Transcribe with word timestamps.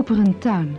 Koperen 0.00 0.38
Tuin. 0.38 0.76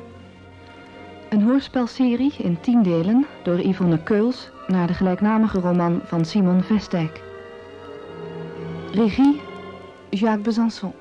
Een 1.30 1.42
hoorspelserie 1.44 2.34
in 2.38 2.60
tien 2.62 2.84
delen 2.84 3.26
door 3.44 3.60
Yvonne 3.60 4.04
Keuls 4.04 4.50
naar 4.68 4.88
de 4.88 4.94
gelijknamige 4.94 5.60
roman 5.60 6.02
van 6.04 6.26
Simon 6.26 6.64
Vestijk. 6.64 7.22
Regie 8.94 9.42
Jacques 10.10 10.42
Besançon. 10.42 10.94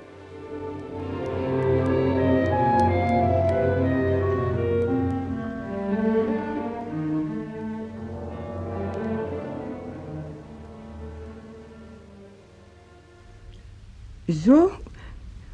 Zo, 14.26 14.70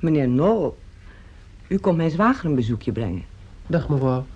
meneer 0.01 0.29
Nol. 0.29 0.77
U 1.77 1.79
komt 1.79 1.97
mijn 1.97 2.11
zwager 2.11 2.45
een 2.45 2.55
bezoekje 2.55 2.93
brengen. 2.93 3.25
Dag 3.67 3.89
mevrouw. 3.89 4.27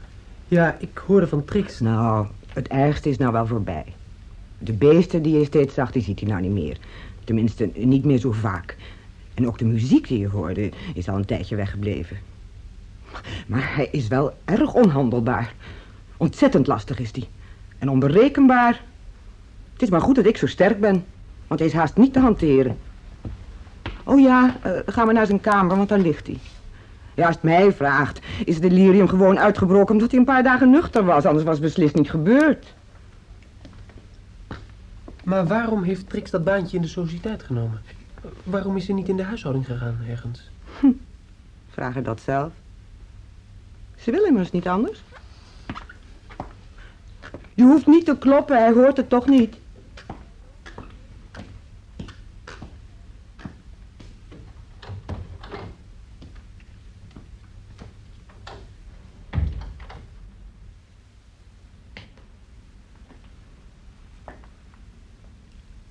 Ja, 0.48 0.76
ik 0.78 1.02
hoorde 1.06 1.26
van 1.26 1.44
Trix. 1.44 1.80
Nou, 1.80 2.26
het 2.48 2.68
ergste 2.68 3.08
is 3.08 3.16
nou 3.16 3.32
wel 3.32 3.46
voorbij. 3.46 3.84
De 4.58 4.72
beesten 4.72 5.22
die 5.22 5.38
je 5.38 5.45
steeds 5.45 5.74
zag, 5.74 5.92
die 5.92 6.02
ziet 6.02 6.20
hij 6.20 6.28
nou 6.28 6.40
niet 6.40 6.50
meer. 6.50 6.78
Tenminste, 7.24 7.70
niet 7.74 8.04
meer 8.04 8.18
zo 8.18 8.32
vaak. 8.32 8.76
En 9.34 9.46
ook 9.46 9.59
de 9.59 9.65
muziek 9.65 10.09
die 10.09 10.18
je 10.18 10.28
hoorde, 10.28 10.70
is 10.95 11.09
al 11.09 11.16
een 11.16 11.24
tijdje 11.24 11.56
weggebleven. 11.56 12.16
Maar 13.46 13.74
hij 13.74 13.88
is 13.93 14.09
wel 14.09 14.32
erg 14.45 14.74
onhandelbaar. 14.74 15.54
Ontzettend 16.16 16.66
lastig 16.66 16.98
is 16.98 17.10
hij. 17.12 17.28
En 17.78 17.88
onberekenbaar. 17.88 18.82
Het 19.72 19.82
is 19.82 19.90
maar 19.90 20.00
goed 20.00 20.16
dat 20.16 20.26
ik 20.26 20.37
zo 20.37 20.46
sterk 20.46 20.80
ben. 20.80 21.04
Want 21.46 21.60
hij 21.60 21.68
is 21.68 21.74
haast 21.74 21.96
niet 21.96 22.12
te 22.12 22.20
hanteren. 22.20 22.76
Oh 24.04 24.20
ja, 24.20 24.56
uh, 24.66 24.72
gaan 24.87 25.06
we 25.06 25.12
naar 25.12 25.26
zijn 25.26 25.40
kamer, 25.40 25.76
want 25.76 25.88
daar 25.88 25.98
ligt 25.98 26.26
hij. 26.26 26.38
Ja, 27.21 27.26
als 27.26 27.35
het 27.35 27.45
mij 27.45 27.73
vraagt, 27.73 28.21
is 28.45 28.54
het 28.54 28.63
delirium 28.63 29.09
gewoon 29.09 29.38
uitgebroken 29.38 29.95
omdat 29.95 30.10
hij 30.10 30.18
een 30.18 30.24
paar 30.24 30.43
dagen 30.43 30.71
nuchter 30.71 31.04
was. 31.04 31.24
Anders 31.24 31.45
was 31.45 31.54
het 31.54 31.65
beslist 31.65 31.95
niet 31.95 32.10
gebeurd. 32.10 32.74
Maar 35.24 35.46
waarom 35.46 35.82
heeft 35.82 36.09
Trix 36.09 36.30
dat 36.30 36.45
baantje 36.45 36.77
in 36.77 36.82
de 36.82 36.88
sociëteit 36.88 37.43
genomen? 37.43 37.82
Waarom 38.45 38.77
is 38.77 38.85
ze 38.85 38.93
niet 38.93 39.09
in 39.09 39.16
de 39.16 39.23
huishouding 39.23 39.66
gegaan 39.66 39.99
ergens? 40.09 40.51
Hm, 40.79 40.90
vraag 41.68 41.95
haar 41.95 42.02
dat 42.02 42.21
zelf. 42.21 42.52
Ze 43.96 44.10
wil 44.10 44.24
immers 44.24 44.51
niet 44.51 44.68
anders. 44.68 45.02
Je 47.55 47.62
hoeft 47.62 47.87
niet 47.87 48.05
te 48.05 48.18
kloppen, 48.18 48.57
hij 48.57 48.73
hoort 48.73 48.96
het 48.96 49.09
toch 49.09 49.27
niet. 49.27 49.57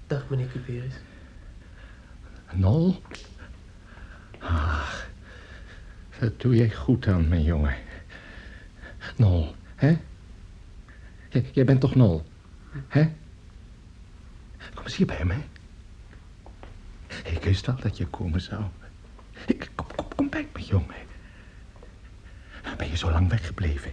Dag, 0.09 0.29
meneer 0.29 0.47
Cuperus. 0.47 0.93
Nol? 2.69 3.01
Ach, 4.39 5.09
dat 6.19 6.41
doe 6.41 6.55
jij 6.55 6.69
goed 6.69 7.07
aan, 7.07 7.27
mijn 7.27 7.43
jongen. 7.43 7.75
Nol, 9.15 9.55
hè? 9.75 9.97
Jij, 11.51 11.65
bent 11.65 11.81
toch 11.81 11.95
Nol, 11.95 12.25
hè? 12.87 13.11
Kom 14.73 14.83
eens 14.83 14.95
hier 14.95 15.07
bij 15.07 15.25
me. 15.25 15.35
Ik 17.23 17.43
wist 17.43 17.67
al 17.67 17.75
dat 17.79 17.97
je 17.97 18.05
komen 18.05 18.41
zou. 18.41 18.63
Kom, 19.75 19.85
kom, 19.95 20.07
kom 20.15 20.29
bij 20.29 20.47
me, 20.53 20.61
jongen. 20.61 20.95
Ben 22.77 22.89
je 22.89 22.97
zo 22.97 23.11
lang 23.11 23.29
weggebleven? 23.29 23.91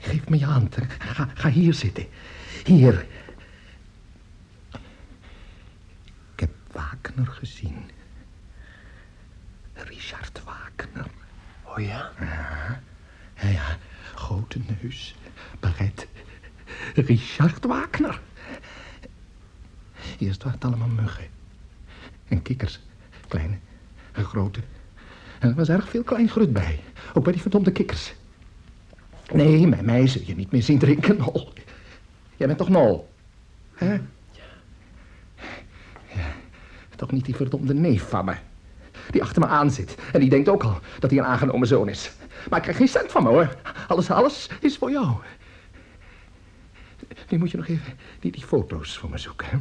Geef 0.00 0.28
me 0.28 0.38
je 0.38 0.44
hand. 0.44 0.76
Ga, 0.98 1.28
ga 1.34 1.48
hier 1.48 1.74
zitten. 1.74 2.06
Hier. 2.64 3.06
Ik 6.32 6.40
heb 6.40 6.50
Wagner 7.16 7.34
gezien. 7.34 7.90
Richard 9.72 10.42
Wagner. 10.44 11.06
Oh 11.64 11.78
ja? 11.78 12.12
Ja, 12.20 12.80
ja, 13.40 13.48
ja. 13.48 13.78
Grote 14.14 14.60
neus, 14.82 15.14
baret. 15.60 16.06
Richard 16.94 17.64
Wagner. 17.64 18.20
Eerst 20.18 20.42
waren 20.42 20.58
het 20.58 20.68
allemaal 20.68 20.88
muggen. 20.88 21.26
En 22.28 22.42
kikkers. 22.42 22.80
Kleine 23.28 23.58
en 24.12 24.24
grote. 24.24 24.60
En 25.38 25.48
er 25.48 25.54
was 25.54 25.68
erg 25.68 25.88
veel 25.88 26.02
klein 26.02 26.28
grut 26.28 26.52
bij. 26.52 26.80
Ook 27.14 27.24
bij 27.24 27.32
die 27.32 27.42
verdomde 27.42 27.72
kikkers. 27.72 28.14
Nee, 29.32 29.68
bij 29.68 29.82
mij 29.82 30.06
zul 30.06 30.22
je 30.24 30.34
niet 30.34 30.52
meer 30.52 30.62
zien 30.62 30.78
drinken, 30.78 31.16
Nol. 31.16 31.52
Jij 32.36 32.46
bent 32.46 32.58
toch 32.58 32.68
Nol? 32.68 33.08
Hè? 33.74 34.00
Toch 36.96 37.10
niet 37.10 37.24
die 37.24 37.36
verdomde 37.36 37.74
neef 37.74 38.08
van 38.08 38.24
me. 38.24 38.34
Die 39.10 39.22
achter 39.22 39.42
me 39.42 39.48
aan 39.48 39.70
zit. 39.70 39.94
En 40.12 40.20
die 40.20 40.30
denkt 40.30 40.48
ook 40.48 40.62
al 40.62 40.80
dat 40.98 41.10
hij 41.10 41.18
een 41.18 41.26
aangenomen 41.26 41.68
zoon 41.68 41.88
is. 41.88 42.12
Maar 42.48 42.58
ik 42.58 42.62
krijg 42.62 42.76
geen 42.76 42.88
cent 42.88 43.12
van 43.12 43.22
me, 43.22 43.28
hoor. 43.28 43.56
Alles, 43.88 44.10
alles 44.10 44.50
is 44.60 44.76
voor 44.76 44.90
jou. 44.90 45.16
Nu 47.28 47.38
moet 47.38 47.50
je 47.50 47.56
nog 47.56 47.66
even 47.66 47.94
die, 48.20 48.32
die 48.32 48.44
foto's 48.44 48.98
voor 48.98 49.10
me 49.10 49.18
zoeken, 49.18 49.46
hè? 49.48 49.58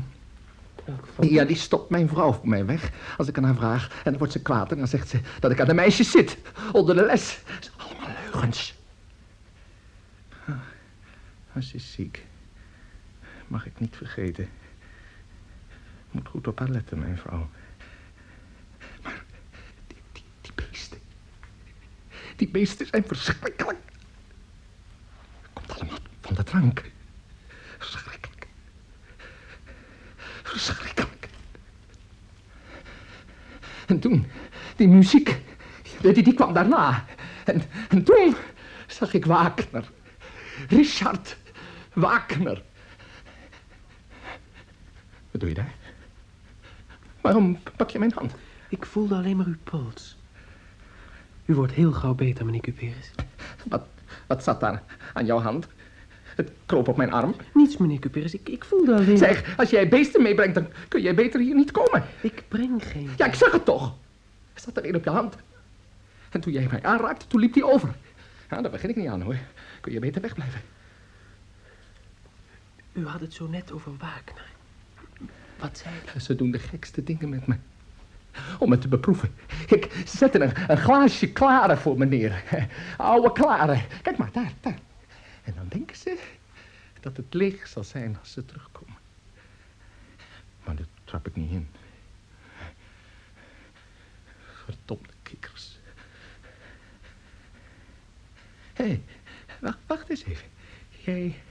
Ja, 1.20 1.44
die 1.44 1.56
stopt 1.56 1.90
mijn 1.90 2.08
vrouw 2.08 2.34
voor 2.34 2.48
mij 2.48 2.66
weg 2.66 2.92
als 3.18 3.28
ik 3.28 3.38
aan 3.38 3.44
haar 3.44 3.56
vraag. 3.56 3.90
En 3.90 4.04
dan 4.04 4.18
wordt 4.18 4.34
ze 4.34 4.42
kwaad 4.42 4.72
en 4.72 4.78
dan 4.78 4.88
zegt 4.88 5.10
ze 5.10 5.20
dat 5.40 5.52
ik 5.52 5.60
aan 5.60 5.68
de 5.68 5.74
meisjes 5.74 6.12
zit. 6.12 6.38
Onder 6.72 6.96
de 6.96 7.06
les. 7.06 7.40
Dat 7.46 7.64
is 7.64 7.72
allemaal 7.78 8.10
leugens. 8.24 8.76
Ah, 11.54 11.62
ze 11.62 11.76
is 11.76 11.92
ziek. 11.92 12.26
Mag 13.48 13.66
ik 13.66 13.80
niet 13.80 13.96
vergeten. 13.96 14.50
Moet 16.16 16.28
goed 16.28 16.48
op 16.48 16.60
haar 16.60 16.70
letten, 16.70 17.00
mijn 17.00 17.18
vrouw. 17.18 17.50
Maar 19.04 19.24
die, 19.88 19.98
die, 20.12 20.24
die 20.42 20.52
beesten. 20.56 20.98
Die 22.36 22.48
beesten 22.48 22.86
zijn 22.86 23.04
verschrikkelijk. 23.08 23.78
Komt 25.54 25.72
allemaal 25.72 25.98
van 26.22 26.36
de 26.36 26.44
drank. 26.44 26.92
Verschrikkelijk. 27.78 28.48
Verschrikkelijk. 30.44 31.28
En 33.88 34.00
toen, 34.00 34.28
die 34.76 34.88
muziek, 34.88 35.42
die, 36.02 36.24
die 36.24 36.34
kwam 36.34 36.54
daarna. 36.54 37.06
En, 37.46 37.62
en 37.90 38.04
toen 38.04 38.36
zag 38.88 39.14
ik 39.14 39.26
Wagner. 39.26 39.92
Richard 40.68 41.38
Wagner. 41.94 42.64
Wat 45.32 45.42
doe 45.42 45.50
je 45.50 45.56
daar? 45.56 45.74
Waarom 47.26 47.60
pak 47.76 47.90
je 47.90 48.00
mijn 48.00 48.12
hand? 48.16 48.34
Ik 48.70 48.86
voelde 48.86 49.16
alleen 49.16 49.38
maar 49.38 49.46
uw 49.46 49.58
pols. 49.64 50.18
U 51.46 51.56
wordt 51.56 51.74
heel 51.74 51.92
gauw 51.92 52.14
beter, 52.14 52.46
meneer 52.46 52.62
Cuperus. 52.62 53.12
Wat, 53.70 53.86
wat 54.28 54.44
zat 54.44 54.60
daar 54.60 54.84
aan 55.14 55.26
jouw 55.26 55.40
hand? 55.40 55.68
Het 56.24 56.52
kroop 56.66 56.88
op 56.88 56.98
mijn 56.98 57.12
arm. 57.12 57.36
Niets, 57.54 57.78
meneer 57.78 58.00
Cuperus. 58.00 58.34
Ik, 58.34 58.50
ik 58.50 58.64
voelde 58.64 58.96
alleen... 58.96 59.18
Zeg, 59.18 59.58
als 59.58 59.70
jij 59.70 59.90
beesten 59.90 60.22
meebrengt, 60.22 60.56
dan 60.56 60.68
kun 60.88 61.02
jij 61.02 61.16
beter 61.16 61.40
hier 61.40 61.56
niet 61.56 61.72
komen. 61.72 62.04
Ik 62.22 62.44
breng 62.48 62.84
geen... 62.84 63.10
Ja, 63.18 63.26
ik 63.26 63.34
zag 63.34 63.52
het 63.52 63.66
toch. 63.66 63.96
Er 64.54 64.62
zat 64.62 64.78
er 64.78 64.86
een 64.86 64.96
op 64.96 65.04
je 65.04 65.10
hand. 65.10 65.36
En 66.30 66.42
toen 66.42 66.54
jij 66.54 66.68
mij 66.72 66.84
aanraakte, 66.84 67.28
toen 67.28 67.40
liep 67.40 67.54
die 67.54 67.66
over. 67.66 67.96
Ja, 68.50 68.62
daar 68.62 68.72
begin 68.72 68.90
ik 68.90 68.96
niet 68.96 69.08
aan, 69.08 69.22
hoor. 69.22 69.38
Kun 69.82 69.92
je 69.92 70.00
beter 70.00 70.22
wegblijven. 70.22 70.62
U 72.94 73.06
had 73.06 73.22
het 73.22 73.34
zo 73.34 73.48
net 73.48 73.72
over 73.72 73.92
Wagner. 73.98 74.55
Wat 75.60 75.78
zei? 75.78 76.20
Ze 76.20 76.36
doen 76.36 76.52
de 76.52 76.60
gekste 76.60 77.04
dingen 77.04 77.30
met 77.30 77.48
me. 77.48 77.56
Om 78.60 78.72
het 78.72 78.82
te 78.82 78.88
beproeven. 78.88 79.36
Ik 79.68 80.04
zette 80.06 80.40
een, 80.40 80.72
een 80.72 80.78
glaasje 80.78 81.32
klare 81.32 81.78
voor 81.78 81.98
me 81.98 82.06
neer. 82.06 82.44
Oude 82.98 83.32
klare. 83.32 83.82
Kijk 84.02 84.18
maar, 84.18 84.32
daar, 84.32 84.52
daar. 84.62 84.80
En 85.44 85.54
dan 85.56 85.66
denken 85.68 85.96
ze 85.96 86.20
dat 87.00 87.18
het 87.18 87.34
leeg 87.34 87.68
zal 87.68 87.84
zijn 87.84 88.18
als 88.20 88.32
ze 88.32 88.46
terugkomen. 88.46 88.96
Maar 90.64 90.76
dat 90.76 90.88
trap 91.04 91.28
ik 91.28 91.36
niet 91.36 91.52
in. 91.52 91.68
Verdomde 94.66 95.10
kikkers. 95.24 95.78
Hé, 98.74 98.86
hey, 98.86 99.04
wacht, 99.60 99.78
wacht 99.88 100.10
eens 100.10 100.24
even. 100.24 100.48
Jij 100.90 101.42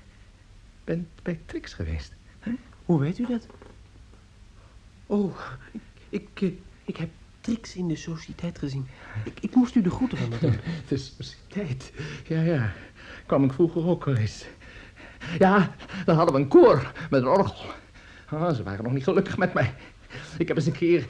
bent 0.85 1.09
bij 1.23 1.41
Trix 1.47 1.73
geweest, 1.73 2.13
hè? 2.39 2.53
Hoe 2.85 3.01
weet 3.01 3.19
u 3.19 3.27
dat? 3.27 3.47
Oh, 5.07 5.37
ik, 6.09 6.29
ik, 6.35 6.53
ik 6.85 6.97
heb 6.97 7.09
Trix 7.41 7.77
in 7.77 7.89
de 7.89 7.97
sociëteit 7.97 8.59
gezien. 8.59 8.87
Ik, 9.25 9.41
ik 9.41 9.55
moest 9.55 9.75
u 9.75 9.83
de 9.83 9.91
groeten 9.91 10.19
van 10.19 10.33
doen. 10.41 10.57
De 10.89 10.97
sociëteit? 10.97 11.93
Ja, 12.27 12.41
ja. 12.41 12.73
Kwam 13.27 13.45
ik 13.45 13.53
vroeger 13.53 13.87
ook 13.87 14.05
wel 14.05 14.17
eens. 14.17 14.45
Ja, 15.39 15.75
dan 16.05 16.17
hadden 16.17 16.35
we 16.35 16.41
een 16.41 16.49
koor 16.49 16.93
met 17.11 17.23
een 17.23 17.29
orgel. 17.29 17.71
Oh, 18.33 18.51
ze 18.51 18.63
waren 18.63 18.85
nog 18.85 18.93
niet 18.93 19.05
gelukkig 19.05 19.37
met 19.37 19.55
mij. 19.55 19.75
Ik 20.39 20.49
heb 20.49 20.57
eens 20.57 20.67
een 20.67 20.73
keer, 20.73 21.07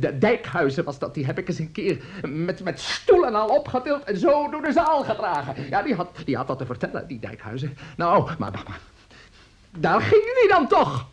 de 0.00 0.18
dijkhuizen 0.18 0.84
was 0.84 0.98
dat, 0.98 1.14
die 1.14 1.26
heb 1.26 1.38
ik 1.38 1.48
eens 1.48 1.58
een 1.58 1.72
keer 1.72 2.04
met, 2.28 2.64
met 2.64 2.80
stoelen 2.80 3.34
al 3.34 3.48
opgetild 3.48 4.04
en 4.04 4.16
zo 4.16 4.50
door 4.50 4.62
de 4.62 4.72
zaal 4.72 5.04
gedragen. 5.04 5.68
Ja, 5.68 5.82
die 5.82 5.94
had, 5.94 6.10
die 6.24 6.36
had 6.36 6.46
dat 6.46 6.58
te 6.58 6.66
vertellen, 6.66 7.06
die 7.06 7.18
dijkhuizen. 7.18 7.76
Nou, 7.96 8.24
maar, 8.24 8.36
maar, 8.38 8.62
maar 8.68 8.80
daar 9.78 10.00
ging 10.00 10.22
die 10.40 10.48
dan 10.48 10.68
toch. 10.68 11.10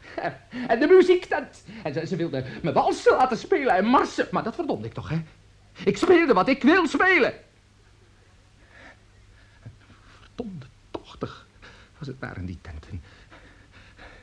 En 0.67 0.79
de 0.79 0.87
muziektent. 0.87 1.63
En 1.83 1.93
ze, 1.93 2.07
ze 2.07 2.15
wilde 2.15 2.45
me 2.63 2.71
walsen 2.71 3.15
laten 3.15 3.37
spelen 3.37 3.75
en 3.75 3.85
marsen. 3.85 4.27
Maar 4.31 4.43
dat 4.43 4.55
verdomde 4.55 4.87
ik 4.87 4.93
toch, 4.93 5.09
hè? 5.09 5.21
Ik 5.85 5.97
speelde 5.97 6.33
wat 6.33 6.47
ik 6.47 6.63
wil 6.63 6.87
spelen. 6.87 7.33
Verdomde 10.19 10.65
tochtig 10.91 11.47
was 11.97 12.07
het 12.07 12.19
daar 12.21 12.37
in 12.37 12.45
die 12.45 12.59
tenten. 12.61 13.03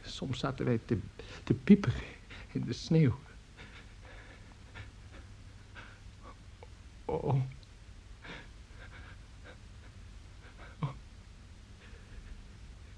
Soms 0.02 0.38
zaten 0.38 0.64
wij 0.64 0.80
te, 0.84 0.98
te 1.44 1.54
piepen 1.54 1.92
in 2.52 2.64
de 2.64 2.72
sneeuw. 2.72 3.18
Oh. 7.04 7.40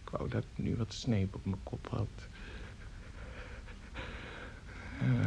Ik 0.08 0.16
wou 0.16 0.28
dat 0.28 0.43
ik 0.43 0.64
nu 0.64 0.76
wat 0.76 0.93
sneeuw 0.93 1.28
op 1.32 1.44
mijn 1.44 1.62
kop 1.62 1.88
had. 1.88 2.08
Uh. 5.02 5.26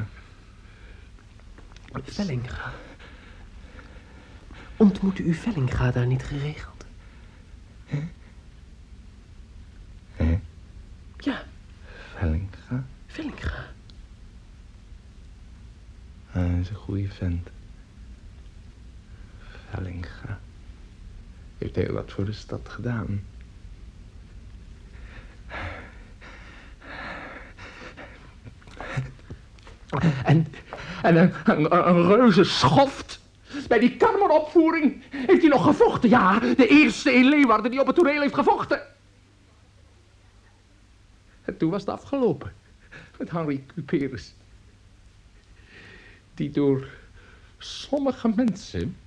Vellinga. 2.04 2.74
Ontmoette 4.78 5.24
u 5.24 5.33
Vellinga 5.33 5.92
daar 5.92 6.06
niet 6.06 6.24
geregeld? 6.24 6.86
Hè? 7.86 8.07
Hè? 10.16 10.39
Ja. 11.18 11.44
Vellinga? 12.16 12.86
Vellinga. 13.07 13.74
Ah, 16.31 16.34
hij 16.34 16.60
is 16.60 16.69
een 16.69 16.75
goede 16.75 17.10
vent. 17.10 17.50
Vellinga. 19.69 20.39
Heeft 21.57 21.75
heel 21.75 21.94
wat 21.94 22.12
voor 22.12 22.25
de 22.25 22.34
stad 22.34 22.69
gedaan. 22.69 23.24
En, 30.31 30.48
en 31.01 31.16
een, 31.16 31.33
een, 31.45 31.88
een 31.88 32.07
reuze 32.07 32.44
schoft. 32.44 33.19
Bij 33.68 33.80
die 33.80 33.98
kameropvoering 33.98 35.04
heeft 35.10 35.42
hij 35.42 35.50
nog 35.50 35.63
gevochten. 35.63 36.10
Ja, 36.10 36.39
de 36.39 36.68
eerste 36.68 37.13
in 37.13 37.25
Leeuwarden 37.25 37.72
die 37.72 37.80
op 37.80 37.88
het 37.88 37.95
toneel 37.95 38.22
heeft 38.22 38.33
gevochten. 38.33 38.81
En 41.45 41.57
toen 41.57 41.69
was 41.69 41.81
het 41.81 41.89
afgelopen 41.89 42.54
met 43.18 43.31
Henri 43.31 43.66
Cuperus. 43.66 44.33
Die 46.34 46.51
door 46.51 46.88
sommige 47.57 48.31
mensen... 48.36 48.98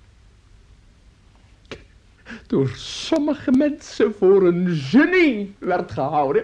door 2.47 2.69
sommige 2.75 3.51
mensen 3.51 4.15
voor 4.15 4.47
een 4.47 4.75
genie 4.75 5.55
werd 5.59 5.91
gehouden. 5.91 6.43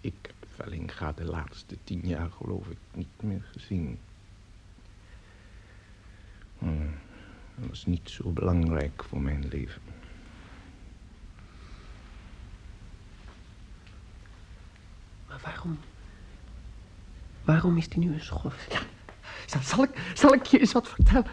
Ik 0.00 0.14
heb 0.22 0.34
Vellinga 0.54 1.12
de 1.12 1.24
laatste 1.52 1.76
tien 1.84 2.00
jaar 2.04 2.30
geloof 2.30 2.66
ik 2.66 2.78
niet 2.94 3.22
meer 3.22 3.42
gezien. 3.52 3.98
Hmm. 6.58 6.94
Dat 7.56 7.68
was 7.68 7.86
niet 7.86 8.10
zo 8.10 8.30
belangrijk 8.30 9.04
voor 9.04 9.20
mijn 9.20 9.48
leven. 9.48 9.82
Maar 15.28 15.40
waarom... 15.42 15.78
Waarom 17.44 17.76
is 17.76 17.88
die 17.88 17.98
nu 17.98 18.12
een 18.12 18.20
schof? 18.20 18.66
Ja, 18.70 19.60
zal, 19.60 19.84
ik, 19.84 20.12
zal 20.14 20.34
ik 20.34 20.46
je 20.46 20.58
eens 20.58 20.72
wat 20.72 20.88
vertellen? 20.88 21.30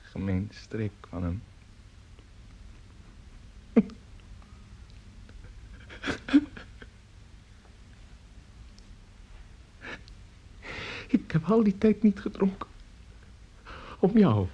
Gemeen 0.00 0.48
streek 0.52 0.92
van 1.08 1.22
hem. 1.22 1.42
Ik 11.28 11.34
heb 11.34 11.37
al 11.50 11.62
die 11.62 11.78
tijd 11.78 12.02
niet 12.02 12.20
gedronken. 12.20 12.68
Om 13.98 14.18
jou. 14.18 14.46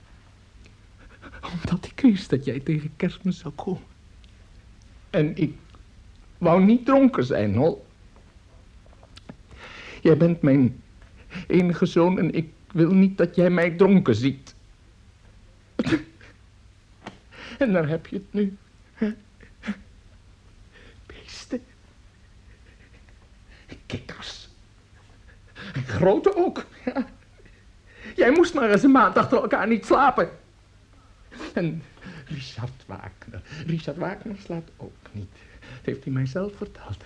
Omdat 1.41 1.87
ik 1.87 2.01
wist 2.01 2.31
dat 2.31 2.45
jij 2.45 2.61
tegen 2.61 2.97
kerstmis 2.97 3.39
zou 3.39 3.55
komen. 3.55 3.83
En 5.11 5.37
ik 5.37 5.55
wou 6.39 6.65
niet 6.65 6.85
dronken 6.85 7.25
zijn, 7.25 7.55
hol. 7.55 7.87
Jij 10.01 10.17
bent 10.17 10.43
mijn 10.43 10.83
enige 11.47 11.87
zoon 11.87 12.19
en 12.19 12.35
ik 12.35 12.53
wil 12.73 12.95
niet 12.95 13.19
dat 13.19 13.35
jij 13.35 13.51
mij 13.51 13.71
dronken 13.71 14.15
ziet. 14.15 14.55
en 17.59 17.73
daar 17.73 17.89
heb 17.89 18.07
je 18.07 18.17
het 18.17 18.33
nu. 18.33 18.57
Beesten. 21.07 21.63
Kikkers. 23.87 24.49
Grote 25.87 26.37
ook. 26.37 26.67
Jij 28.17 28.31
moest 28.31 28.55
maar 28.55 28.71
eens 28.71 28.83
een 28.83 28.91
maand 28.91 29.17
achter 29.17 29.39
elkaar 29.39 29.69
niet 29.69 29.87
slapen. 29.87 30.31
En 31.55 31.83
Richard 32.27 32.85
Wagner. 32.87 33.43
Richard 33.67 33.97
Wagner 33.97 34.37
slaapt 34.39 34.71
ook 34.77 34.97
niet. 35.13 35.33
Dat 35.61 35.85
heeft 35.85 36.05
hij 36.05 36.13
mij 36.13 36.27
zelf 36.27 36.57
verteld. 36.57 37.05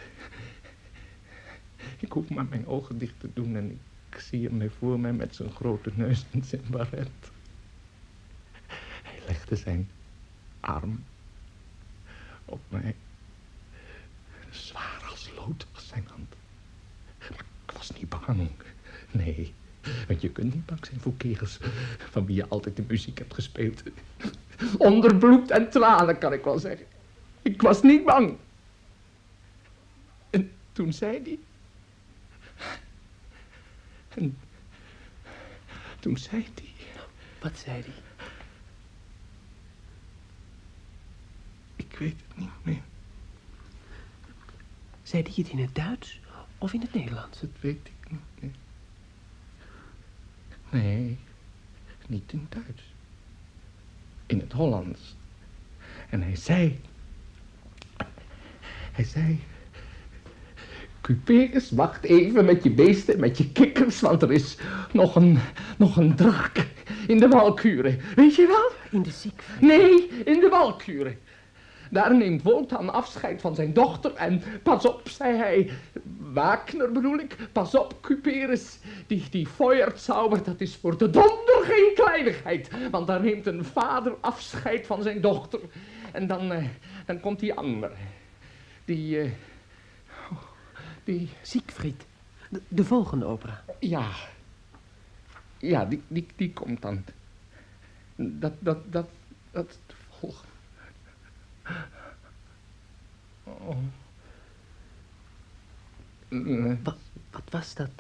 Ik 1.98 2.12
hoef 2.12 2.28
maar 2.28 2.46
mijn 2.46 2.66
ogen 2.66 2.98
dicht 2.98 3.20
te 3.20 3.30
doen 3.32 3.56
en 3.56 3.80
ik 4.10 4.20
zie 4.20 4.48
hem 4.48 4.70
voor 4.78 5.00
mij 5.00 5.12
met 5.12 5.34
zijn 5.34 5.50
grote 5.50 5.90
neus 5.94 6.24
en 6.30 6.44
zijn 6.44 6.62
baret. 6.70 7.10
Hij 9.02 9.20
legde 9.26 9.56
zijn 9.56 9.90
arm 10.60 11.04
op 12.44 12.60
mij. 12.68 12.94
Zwaar 14.50 15.06
als 15.10 15.30
lood 15.36 15.66
was 15.72 15.88
zijn 15.88 16.04
hand. 16.10 16.34
Maar 17.18 17.44
ik 17.66 17.72
was 17.72 17.90
niet 17.90 18.08
bang. 18.08 18.48
Nee, 19.10 19.54
want 20.06 20.20
je 20.20 20.30
kunt 20.30 20.54
niet 20.54 20.66
bang 20.66 20.86
zijn 20.86 21.00
voor 21.00 21.16
kerels 21.16 21.58
van 22.10 22.26
wie 22.26 22.36
je 22.36 22.48
altijd 22.48 22.76
de 22.76 22.84
muziek 22.88 23.18
hebt 23.18 23.34
gespeeld. 23.34 23.82
Onder 24.78 25.16
bloed 25.16 25.50
en 25.50 25.70
tranen, 25.70 26.18
kan 26.18 26.32
ik 26.32 26.44
wel 26.44 26.58
zeggen. 26.58 26.86
Ik 27.42 27.62
was 27.62 27.82
niet 27.82 28.04
bang. 28.04 28.36
En 30.30 30.50
toen 30.72 30.92
zei 30.92 31.22
hij... 31.22 31.38
En 34.08 34.38
toen 36.00 36.16
zei 36.16 36.46
hij... 36.54 36.72
Wat 37.40 37.58
zei 37.58 37.82
hij? 37.82 37.94
Ik 41.76 41.98
weet 41.98 42.16
het 42.28 42.36
niet 42.36 42.50
meer. 42.62 42.82
Zei 45.02 45.22
hij 45.22 45.32
het 45.36 45.48
in 45.48 45.58
het 45.58 45.74
Duits 45.74 46.20
of 46.58 46.72
in 46.72 46.80
het 46.80 46.94
Nederlands? 46.94 47.40
Dat 47.40 47.50
weet 47.60 47.86
ik 47.86 48.10
niet 48.10 48.20
meer. 48.40 48.50
Nee, 50.70 51.18
niet 52.06 52.32
in 52.32 52.46
Duits. 52.48 52.82
In 54.26 54.38
het 54.38 54.52
Hollands. 54.52 55.16
En 56.10 56.22
hij 56.22 56.36
zei... 56.36 56.80
Hij 58.92 59.04
zei... 59.04 59.40
Cuperus, 61.00 61.70
wacht 61.70 62.04
even 62.04 62.44
met 62.44 62.62
je 62.62 62.70
beesten, 62.70 63.20
met 63.20 63.38
je 63.38 63.52
kikkers, 63.52 64.00
want 64.00 64.22
er 64.22 64.32
is 64.32 64.58
nog 64.92 65.14
een, 65.14 65.38
nog 65.78 65.96
een 65.96 66.16
draak 66.16 66.66
in 67.06 67.18
de 67.18 67.28
walkuren. 67.28 68.00
Weet 68.16 68.34
je 68.34 68.46
wel? 68.46 68.70
In 68.90 69.02
de 69.02 69.10
ziek. 69.10 69.42
Nee, 69.60 70.08
in 70.08 70.40
de 70.40 70.48
walkuren. 70.50 71.18
Daar 71.90 72.16
neemt 72.16 72.42
Wotan 72.42 72.92
afscheid 72.92 73.40
van 73.40 73.54
zijn 73.54 73.72
dochter 73.72 74.14
en 74.14 74.42
pas 74.62 74.86
op, 74.86 75.08
zei 75.08 75.36
hij, 75.36 75.70
Wagner 76.32 76.92
bedoel 76.92 77.18
ik, 77.18 77.36
pas 77.52 77.74
op, 77.74 78.00
Cuperus, 78.00 78.78
die, 79.06 79.24
die 79.30 79.46
Feuerzauber, 79.46 80.42
dat 80.42 80.60
is 80.60 80.76
voor 80.76 80.98
de 80.98 81.10
donder 81.10 81.60
geen 81.62 81.92
kleinigheid, 81.94 82.90
want 82.90 83.06
daar 83.06 83.20
neemt 83.20 83.46
een 83.46 83.64
vader 83.64 84.16
afscheid 84.20 84.86
van 84.86 85.02
zijn 85.02 85.20
dochter 85.20 85.60
en 86.12 86.26
dan, 86.26 86.52
uh, 86.52 86.68
dan 87.06 87.20
komt 87.20 87.40
die 87.40 87.54
andere, 87.54 87.94
die, 88.84 89.24
uh, 89.24 89.30
die... 91.04 91.28
Siegfried, 91.42 92.06
de, 92.50 92.60
de, 92.68 92.84
volgende 92.84 93.24
opera. 93.24 93.64
Ja, 93.80 94.10
ja, 95.58 95.84
die, 95.84 96.02
die, 96.08 96.26
die 96.36 96.52
komt 96.52 96.82
dan. 96.82 97.04
Dat, 98.16 98.52
dat, 98.58 98.92
dat, 98.92 99.08
dat 99.50 99.78
volgende. 100.08 100.52
Oh. 103.44 103.76
Eh. 106.28 106.72
Wat, 106.82 106.96
wat 107.30 107.42
was 107.50 107.74
dat? 107.74 107.90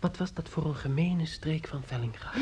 Wat 0.00 0.16
was 0.16 0.32
dat 0.32 0.48
voor 0.48 0.64
een 0.64 0.74
gemene 0.76 1.26
streek 1.26 1.68
van 1.68 1.82
Vellinga? 1.82 2.32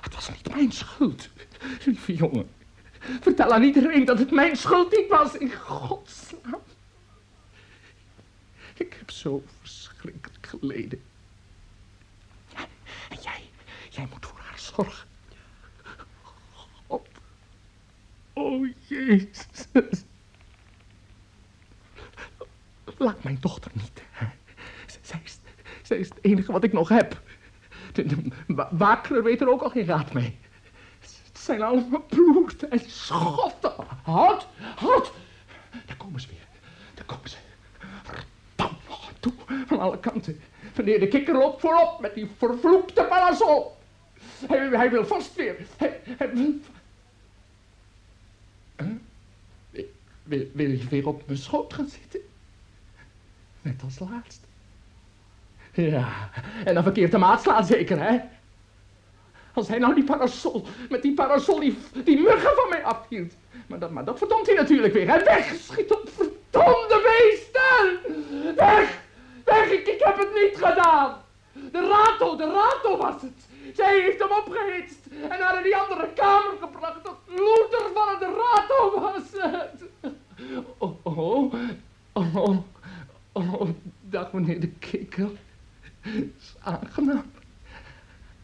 Het 0.00 0.14
was 0.14 0.30
niet 0.30 0.54
mijn 0.54 0.72
schuld, 0.72 1.28
lieve 1.84 2.14
jongen. 2.14 2.48
Vertel 3.20 3.52
aan 3.52 3.62
iedereen 3.62 4.04
dat 4.04 4.18
het 4.18 4.30
mijn 4.30 4.56
schuld 4.56 4.96
niet 4.96 5.08
was, 5.08 5.36
in 5.36 5.52
godsnaam. 5.52 6.60
Ik 8.76 8.94
heb 8.98 9.10
zo 9.10 9.44
verschrikkelijk 9.60 10.46
geleden. 10.46 11.02
En 13.08 13.18
jij, 13.22 13.42
jij 13.90 14.06
moet 14.10 14.26
voor 14.26 14.38
haar 14.38 14.58
zorgen. 14.58 15.08
God. 16.86 17.08
Oh, 18.32 18.68
Jezus. 18.88 19.46
Laat 22.96 23.22
mijn 23.22 23.38
dochter 23.40 23.70
niet. 23.74 24.02
Zij 25.02 25.20
is, 25.24 25.38
zij 25.82 25.96
is 25.98 26.08
het 26.08 26.18
enige 26.20 26.52
wat 26.52 26.64
ik 26.64 26.72
nog 26.72 26.88
heb. 26.88 27.22
De, 27.92 28.06
de 28.06 28.30
wa- 28.46 28.68
waakler 28.72 29.22
weet 29.22 29.40
er 29.40 29.48
ook 29.50 29.62
al 29.62 29.70
geen 29.70 29.86
raad 29.86 30.12
mee. 30.12 30.38
Het 31.00 31.38
zijn 31.38 31.62
allemaal 31.62 32.02
bloed 32.02 32.68
en 32.68 32.80
schotten. 32.90 33.72
Houd, 34.02 34.46
houd. 34.76 35.12
Daar 35.86 35.96
komen 35.96 36.20
ze 36.20 36.28
weer. 36.28 36.46
Daar 36.94 37.04
komen 37.04 37.30
ze. 37.30 37.36
Verdam 38.02 38.76
nog 38.88 39.12
toe, 39.20 39.32
van 39.76 39.86
alle 39.86 39.98
kanten. 39.98 40.40
Meneer 40.76 41.00
de 41.00 41.08
kikker 41.08 41.34
loopt 41.34 41.60
voorop 41.60 42.00
met 42.00 42.14
die 42.14 42.30
vervloekte 42.38 43.04
parasol. 43.04 43.76
Hij, 44.46 44.68
hij 44.68 44.90
wil 44.90 45.06
vast 45.06 45.34
weer. 45.34 45.56
Wil... 46.18 46.54
Huh? 48.76 48.86
Wil- 50.22 50.50
Wil, 50.52 50.70
je 50.70 50.86
weer 50.90 51.06
op 51.06 51.22
mijn 51.26 51.38
schoot 51.38 51.74
gaan 51.74 51.88
zitten? 51.88 52.20
Net 53.62 53.82
als 53.84 53.98
laatst. 53.98 54.40
Ja, 55.72 56.30
en 56.64 56.74
dan 56.74 56.82
verkeerd 56.82 57.10
de 57.10 57.18
maat 57.18 57.42
slaan 57.42 57.64
zeker, 57.66 58.02
hè? 58.02 58.18
Als 59.52 59.68
hij 59.68 59.78
nou 59.78 59.94
die 59.94 60.04
parasol, 60.04 60.66
met 60.90 61.02
die 61.02 61.14
parasol 61.14 61.60
die, 61.60 61.78
die 62.04 62.20
muggen 62.20 62.54
van 62.56 62.68
mij 62.70 62.84
afhield. 62.84 63.34
Maar 63.66 63.78
dat, 63.78 63.90
maar 63.90 64.04
dat 64.04 64.18
verdomt 64.18 64.46
hij 64.46 64.54
natuurlijk 64.54 64.92
weer, 64.92 65.08
hè? 65.08 65.24
Wegschiet 65.24 65.92
op 65.92 66.08
verdomde 66.14 67.00
beesten! 67.02 67.98
Weg! 68.56 69.04
Weg, 69.46 69.70
ik, 69.70 69.86
ik 69.86 70.00
heb 70.04 70.16
het 70.16 70.34
niet 70.34 70.56
gedaan! 70.64 71.22
De 71.52 71.88
rato, 71.88 72.36
de 72.36 72.44
rato 72.44 72.96
was 72.96 73.22
het! 73.22 73.46
Zij 73.74 74.00
heeft 74.00 74.18
hem 74.18 74.30
opgehitst 74.30 75.06
en 75.28 75.38
naar 75.38 75.62
die 75.62 75.76
andere 75.76 76.08
kamer 76.14 76.54
gebracht. 76.60 77.04
Dat 77.04 77.16
loeder 77.26 77.90
van 77.94 78.08
het 78.08 78.22
rato 78.22 79.00
was 79.00 79.22
het! 79.32 79.84
Oh, 80.78 80.96
oh, 81.02 81.52
oh, 82.12 82.56
oh, 83.32 83.60
oh, 83.60 83.68
dag 84.00 84.32
meneer 84.32 84.60
de 84.60 84.68
kikker. 84.68 85.30
is 86.02 86.54
aangenaam. 86.60 87.24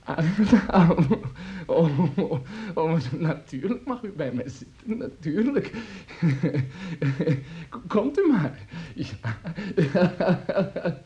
Oh, 0.07 1.01
oh, 1.67 1.99
oh, 2.75 2.99
natuurlijk 3.19 3.87
mag 3.87 4.03
u 4.03 4.13
bij 4.17 4.33
mij 4.33 4.49
zitten, 4.49 4.99
natuurlijk. 4.99 5.73
Komt 7.89 8.19
u 8.19 8.31
maar. 8.31 8.59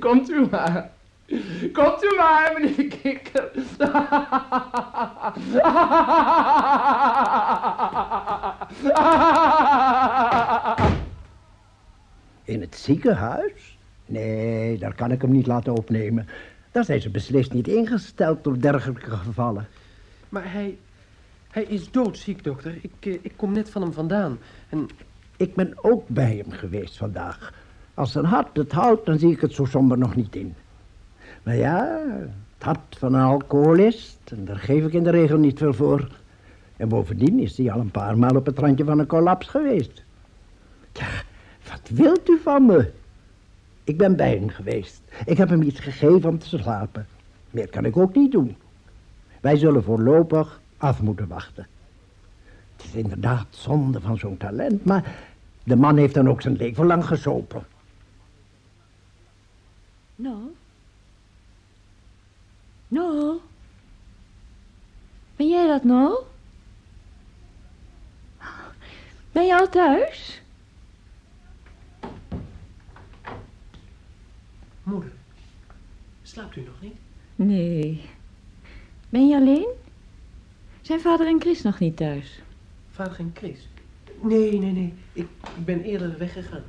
Komt 0.00 0.30
u 0.30 0.46
maar. 0.50 0.90
Komt 1.72 2.04
u 2.04 2.14
maar, 2.16 2.52
meneer 2.58 2.88
kikker. 2.88 3.50
In 12.44 12.60
het 12.60 12.76
ziekenhuis? 12.76 13.78
Nee, 14.06 14.78
daar 14.78 14.94
kan 14.94 15.10
ik 15.10 15.22
hem 15.22 15.30
niet 15.30 15.46
laten 15.46 15.72
opnemen. 15.72 16.28
Daar 16.74 16.84
zijn 16.84 17.00
ze 17.00 17.10
beslist 17.10 17.52
niet 17.52 17.68
ingesteld 17.68 18.44
door 18.44 18.60
dergelijke 18.60 19.10
gevallen. 19.10 19.66
Maar 20.28 20.52
hij... 20.52 20.78
Hij 21.50 21.62
is 21.62 21.90
doodziek, 21.90 22.44
dokter. 22.44 22.74
Ik, 22.80 22.92
eh, 23.00 23.12
ik 23.12 23.32
kom 23.36 23.52
net 23.52 23.70
van 23.70 23.82
hem 23.82 23.92
vandaan. 23.92 24.38
En 24.68 24.88
Ik 25.36 25.54
ben 25.54 25.74
ook 25.82 26.08
bij 26.08 26.36
hem 26.36 26.50
geweest 26.50 26.96
vandaag. 26.96 27.52
Als 27.94 28.12
zijn 28.12 28.24
hart 28.24 28.56
het 28.56 28.72
houdt, 28.72 29.06
dan 29.06 29.18
zie 29.18 29.32
ik 29.32 29.40
het 29.40 29.52
zo 29.52 29.64
somber 29.64 29.98
nog 29.98 30.14
niet 30.16 30.36
in. 30.36 30.54
Maar 31.42 31.56
ja, 31.56 32.02
het 32.54 32.62
hart 32.62 32.96
van 32.98 33.14
een 33.14 33.20
alcoholist, 33.22 34.18
en 34.24 34.44
daar 34.44 34.58
geef 34.58 34.84
ik 34.84 34.92
in 34.92 35.02
de 35.02 35.10
regel 35.10 35.38
niet 35.38 35.58
veel 35.58 35.74
voor. 35.74 36.08
En 36.76 36.88
bovendien 36.88 37.38
is 37.38 37.56
hij 37.56 37.72
al 37.72 37.80
een 37.80 37.90
paar 37.90 38.18
maal 38.18 38.36
op 38.36 38.46
het 38.46 38.58
randje 38.58 38.84
van 38.84 38.98
een 38.98 39.06
collaps 39.06 39.46
geweest. 39.46 40.02
Ja, 40.92 41.08
wat 41.70 41.88
wilt 41.92 42.28
u 42.28 42.38
van 42.42 42.66
me? 42.66 42.90
Ik 43.84 43.98
ben 43.98 44.16
bij 44.16 44.30
hem 44.30 44.48
geweest. 44.48 45.00
Ik 45.24 45.36
heb 45.36 45.48
hem 45.48 45.62
iets 45.62 45.80
gegeven 45.80 46.28
om 46.28 46.38
te 46.38 46.58
slapen. 46.58 47.06
Meer 47.50 47.68
kan 47.68 47.84
ik 47.84 47.96
ook 47.96 48.14
niet 48.14 48.32
doen. 48.32 48.56
Wij 49.40 49.56
zullen 49.56 49.82
voorlopig 49.82 50.60
af 50.76 51.02
moeten 51.02 51.28
wachten. 51.28 51.66
Het 52.76 52.84
is 52.84 52.94
inderdaad 52.94 53.46
zonde 53.50 54.00
van 54.00 54.18
zo'n 54.18 54.36
talent, 54.36 54.84
maar 54.84 55.14
de 55.64 55.76
man 55.76 55.96
heeft 55.96 56.14
dan 56.14 56.28
ook 56.28 56.42
zijn 56.42 56.56
leven 56.56 56.86
lang 56.86 57.06
gesopen. 57.06 57.66
No? 60.14 60.52
No? 62.88 63.40
Ben 65.36 65.48
jij 65.48 65.66
dat, 65.66 65.84
No? 65.84 66.26
Ben 69.32 69.46
je 69.46 69.58
al 69.58 69.68
thuis? 69.68 70.42
Moeder, 74.84 75.12
slaapt 76.22 76.56
u 76.56 76.60
nog 76.60 76.80
niet? 76.80 76.96
Nee. 77.36 78.00
Ben 79.08 79.28
je 79.28 79.36
alleen? 79.36 79.68
Zijn 80.80 81.00
vader 81.00 81.26
en 81.26 81.40
Chris 81.40 81.62
nog 81.62 81.78
niet 81.78 81.96
thuis? 81.96 82.40
Vader 82.90 83.18
en 83.18 83.30
Chris? 83.34 83.68
Nee, 84.22 84.58
nee, 84.58 84.72
nee. 84.72 84.94
Ik, 85.12 85.28
ik 85.56 85.64
ben 85.64 85.82
eerder 85.82 86.18
weggegaan. 86.18 86.62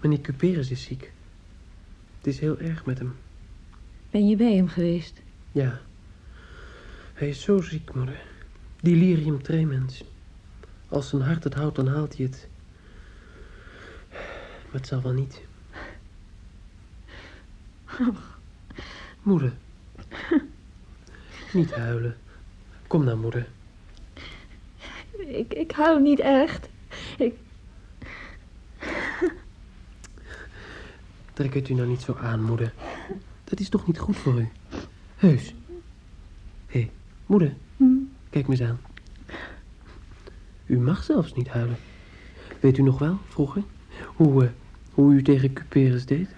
Meneer 0.00 0.20
Cuperus 0.20 0.70
is 0.70 0.82
ziek. 0.82 1.12
Het 2.18 2.26
is 2.26 2.38
heel 2.38 2.58
erg 2.58 2.84
met 2.84 2.98
hem. 2.98 3.16
Ben 4.10 4.28
je 4.28 4.36
bij 4.36 4.54
hem 4.54 4.68
geweest? 4.68 5.22
Ja. 5.52 5.80
Hij 7.14 7.28
is 7.28 7.42
zo 7.42 7.60
ziek, 7.60 7.94
moeder. 7.94 8.22
Delirium 8.80 9.42
tremens. 9.42 10.04
Als 10.88 11.08
zijn 11.08 11.22
hart 11.22 11.44
het 11.44 11.54
houdt, 11.54 11.76
dan 11.76 11.86
haalt 11.86 12.16
hij 12.16 12.26
het. 12.26 12.48
Maar 14.74 14.82
het 14.82 14.92
zal 14.92 15.02
wel 15.02 15.12
niet. 15.12 15.40
Moeder. 19.22 19.52
Niet 21.52 21.74
huilen. 21.74 22.16
Kom 22.86 23.04
nou, 23.04 23.18
moeder. 23.18 23.48
Ik, 25.16 25.54
ik 25.54 25.70
hou 25.70 26.02
niet 26.02 26.20
echt. 26.20 26.68
Ik, 27.18 27.34
Trek 31.32 31.54
het 31.54 31.68
u 31.68 31.74
nou 31.74 31.88
niet 31.88 32.00
zo 32.00 32.14
aan, 32.14 32.42
moeder. 32.42 32.72
Dat 33.44 33.60
is 33.60 33.68
toch 33.68 33.86
niet 33.86 33.98
goed 33.98 34.16
voor 34.16 34.40
u? 34.40 34.48
Heus. 35.16 35.54
Hé, 36.66 36.80
hey, 36.80 36.90
moeder. 37.26 37.54
Kijk 38.30 38.46
me 38.46 38.56
eens 38.58 38.68
aan. 38.68 38.80
U 40.66 40.78
mag 40.78 41.02
zelfs 41.02 41.32
niet 41.32 41.48
huilen. 41.48 41.76
Weet 42.60 42.78
u 42.78 42.82
nog 42.82 42.98
wel, 42.98 43.18
vroeger, 43.28 43.62
hoe, 44.16 44.44
eh, 44.44 44.50
hoe 44.94 45.14
u 45.14 45.22
tegen 45.22 45.52
Cuperus 45.52 46.06
deed? 46.06 46.28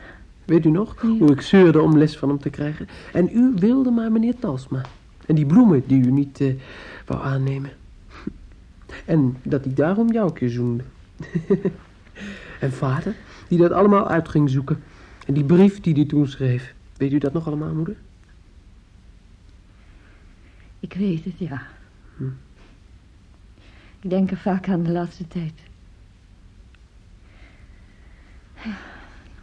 Weet 0.45 0.65
u 0.65 0.71
nog, 0.71 1.01
hoe 1.01 1.33
ik 1.33 1.41
zeurde 1.41 1.81
om 1.81 1.99
les 1.99 2.17
van 2.17 2.29
hem 2.29 2.39
te 2.39 2.51
krijgen? 2.51 2.89
En 3.13 3.29
u 3.33 3.53
wilde 3.57 3.91
maar 3.91 4.13
meneer 4.13 4.39
Talsma. 4.39 4.81
En 5.27 5.35
die 5.35 5.47
bloemen 5.47 5.83
die 5.87 6.05
u 6.05 6.11
niet 6.11 6.41
eh, 6.41 6.55
wou 7.07 7.23
aannemen. 7.23 7.71
En 9.05 9.37
dat 9.43 9.65
hij 9.65 9.75
daarom 9.75 10.13
jou 10.13 10.27
een 10.27 10.35
keer 10.35 10.51
zoende. 10.51 10.85
en 12.61 12.73
vader, 12.73 13.15
die 13.49 13.59
dat 13.59 13.73
allemaal 13.73 14.09
uit 14.09 14.29
ging 14.29 14.51
zoeken. 14.51 14.83
En 15.27 15.35
die 15.35 15.45
brief 15.45 15.81
die 15.81 15.95
hij 15.95 16.05
toen 16.05 16.29
schreef. 16.29 16.75
Weet 16.97 17.13
u 17.13 17.19
dat 17.19 17.33
nog 17.33 17.47
allemaal, 17.47 17.75
moeder? 17.75 17.97
ik 20.81 20.95
weet 20.95 21.25
het, 21.25 21.39
ja. 21.39 21.63
Hm. 22.17 22.25
Ik 24.01 24.11
denk 24.11 24.31
er 24.31 24.37
vaak 24.37 24.69
aan 24.69 24.83
de 24.83 24.91
laatste 24.91 25.29
tijd. 25.29 25.53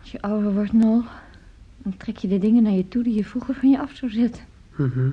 Als 0.01 0.11
je 0.11 0.21
ouder 0.21 0.53
wordt, 0.53 0.73
Nol, 0.73 1.03
dan 1.77 1.97
trek 1.97 2.17
je 2.17 2.27
de 2.27 2.39
dingen 2.39 2.63
naar 2.63 2.71
je 2.71 2.87
toe 2.87 3.03
die 3.03 3.13
je 3.13 3.25
vroeger 3.25 3.55
van 3.55 3.69
je 3.69 3.79
af 3.79 3.95
zou 3.95 4.11
zetten. 4.11 4.43
Mhm. 4.75 5.09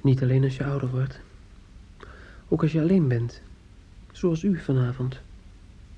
Niet 0.00 0.22
alleen 0.22 0.44
als 0.44 0.56
je 0.56 0.64
ouder 0.64 0.90
wordt. 0.90 1.20
Ook 2.48 2.62
als 2.62 2.72
je 2.72 2.80
alleen 2.80 3.08
bent. 3.08 3.42
Zoals 4.12 4.42
u 4.42 4.58
vanavond. 4.58 5.20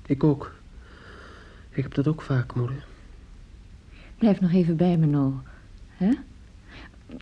Ik 0.05 0.23
ook. 0.23 0.55
Ik 1.69 1.83
heb 1.83 1.93
dat 1.93 2.07
ook 2.07 2.21
vaak, 2.21 2.55
moeder. 2.55 2.85
Blijf 4.17 4.39
nog 4.41 4.51
even 4.51 4.75
bij 4.75 4.97
me, 4.97 5.05
Nol. 5.05 5.33
Hè? 5.87 6.11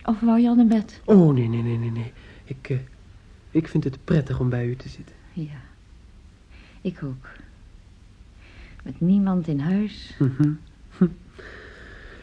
Of 0.04 0.20
wou 0.20 0.40
je 0.40 0.48
al 0.48 0.54
naar 0.54 0.66
bed? 0.66 1.00
Oh, 1.04 1.34
nee, 1.34 1.48
nee, 1.48 1.62
nee, 1.62 1.78
nee, 1.78 1.90
nee. 1.90 2.12
Ik, 2.44 2.68
eh, 2.70 2.78
ik 3.50 3.68
vind 3.68 3.84
het 3.84 4.04
prettig 4.04 4.40
om 4.40 4.48
bij 4.48 4.66
u 4.66 4.76
te 4.76 4.88
zitten. 4.88 5.14
Ja. 5.32 5.60
Ik 6.80 7.02
ook. 7.02 7.28
Met 8.82 9.00
niemand 9.00 9.48
in 9.48 9.58
huis. 9.58 10.14
Mhm. 10.18 10.52
Hm. 10.96 11.06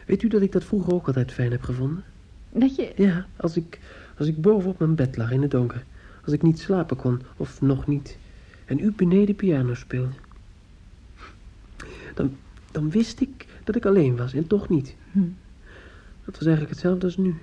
Weet 0.06 0.24
u 0.24 0.28
dat 0.28 0.42
ik 0.42 0.52
dat 0.52 0.64
vroeger 0.64 0.94
ook 0.94 1.08
altijd 1.08 1.32
fijn 1.32 1.52
heb 1.52 1.62
gevonden? 1.62 2.04
Dat 2.52 2.76
je... 2.76 2.94
Ja, 2.96 3.26
als 3.36 3.58
ik, 3.58 3.80
als 4.18 4.28
ik 4.28 4.42
boven 4.42 4.70
op 4.70 4.80
mijn 4.80 4.96
bed 4.96 5.18
lag 5.18 5.32
in 5.32 5.42
het 5.42 5.52
donker. 5.52 5.84
Als 6.24 6.34
ik 6.34 6.42
niet 6.42 6.60
slapen 6.60 6.98
kon, 6.98 7.22
of 7.38 7.62
nog 7.62 7.88
niet. 7.88 8.18
En 8.66 8.80
u 8.80 8.92
beneden 8.92 9.36
piano 9.36 9.74
speelde. 9.74 10.16
Dan, 12.14 12.36
dan 12.72 12.90
wist 12.90 13.20
ik 13.22 13.46
dat 13.64 13.76
ik 13.76 13.86
alleen 13.86 14.16
was 14.16 14.34
en 14.34 14.48
toch 14.48 14.70
niet. 14.70 14.96
Hm. 15.12 15.20
Dat 16.26 16.34
was 16.34 16.44
eigenlijk 16.46 16.70
hetzelfde 16.70 17.06
als 17.06 17.18
nu. 17.18 17.36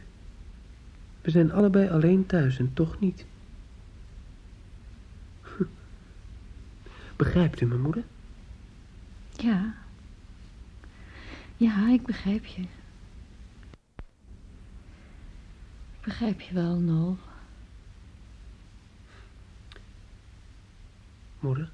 We 1.21 1.31
zijn 1.31 1.53
allebei 1.53 1.89
alleen 1.89 2.27
thuis 2.27 2.59
en 2.59 2.71
toch 2.75 3.01
niet. 3.01 3.25
Begrijpt 7.17 7.61
u 7.61 7.67
me, 7.67 7.77
moeder? 7.77 8.03
Ja. 9.43 9.75
Ja, 11.57 11.89
ik 11.89 12.03
begrijp 12.07 12.45
je. 12.45 12.61
Ik 15.93 16.09
begrijp 16.09 16.41
je 16.41 16.55
wel, 16.55 16.75
Nol. 16.77 17.17
Moeder, 21.41 21.71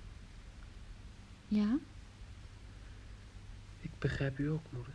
Ja? 1.48 1.76
ik 3.80 3.90
begrijp 3.98 4.38
u 4.38 4.50
ook, 4.50 4.62
moeder. 4.70 4.92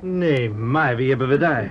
Nee, 0.00 0.50
maar 0.50 0.96
wie 0.96 1.08
hebben 1.08 1.28
we 1.28 1.36
daar? 1.36 1.70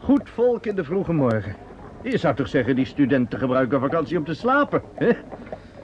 Goed 0.00 0.30
volk 0.30 0.66
in 0.66 0.74
de 0.74 0.84
vroege 0.84 1.12
morgen. 1.12 1.56
Je 2.02 2.18
zou 2.18 2.34
toch 2.36 2.48
zeggen, 2.48 2.76
die 2.76 2.84
studenten 2.84 3.38
gebruiken 3.38 3.80
vakantie 3.80 4.18
om 4.18 4.24
te 4.24 4.34
slapen, 4.34 4.82
hè? 4.94 5.12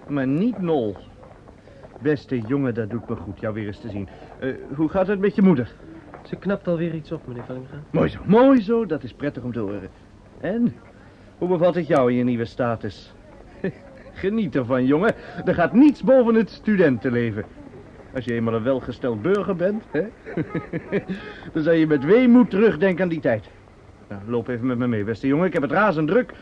Maar 0.08 0.26
niet 0.26 0.58
Nol. 0.58 0.96
Beste 2.00 2.40
jongen, 2.40 2.74
dat 2.74 2.90
doet 2.90 3.08
me 3.08 3.16
goed 3.16 3.40
jou 3.40 3.54
weer 3.54 3.66
eens 3.66 3.80
te 3.80 3.90
zien. 3.90 4.08
Eh, 4.38 4.48
hoe 4.74 4.88
gaat 4.88 5.06
het 5.06 5.18
met 5.18 5.34
je 5.34 5.42
moeder? 5.42 5.72
Ze 6.22 6.36
knapt 6.36 6.68
alweer 6.68 6.94
iets 6.94 7.12
op, 7.12 7.26
meneer 7.26 7.44
Vellinga. 7.44 7.74
Mooi 7.90 8.08
zo, 8.08 8.18
mooi 8.26 8.62
zo, 8.62 8.86
dat 8.86 9.02
is 9.02 9.12
prettig 9.12 9.42
om 9.42 9.52
te 9.52 9.58
horen. 9.58 9.88
En, 10.40 10.74
hoe 11.38 11.48
bevalt 11.48 11.74
het 11.74 11.86
jou 11.86 12.10
in 12.10 12.16
je 12.16 12.24
nieuwe 12.24 12.44
status? 12.44 13.12
Geniet 14.12 14.56
ervan, 14.56 14.86
jongen. 14.86 15.14
Er 15.44 15.54
gaat 15.54 15.72
niets 15.72 16.02
boven 16.02 16.34
het 16.34 16.50
studentenleven. 16.50 17.44
Als 18.14 18.24
je 18.24 18.34
eenmaal 18.34 18.54
een 18.54 18.62
welgesteld 18.62 19.22
burger 19.22 19.56
bent, 19.56 19.84
hè? 19.90 20.02
dan 21.52 21.62
zal 21.62 21.72
je 21.72 21.86
met 21.86 22.04
weemoed 22.04 22.50
terugdenken 22.50 23.02
aan 23.02 23.08
die 23.08 23.20
tijd. 23.20 23.48
Nou, 24.08 24.22
loop 24.26 24.48
even 24.48 24.66
met 24.66 24.78
me 24.78 24.86
mee, 24.86 25.04
beste 25.04 25.26
jongen. 25.26 25.46
Ik 25.46 25.52
heb 25.52 25.62
het 25.62 25.70
razend 25.70 26.08
druk. 26.08 26.32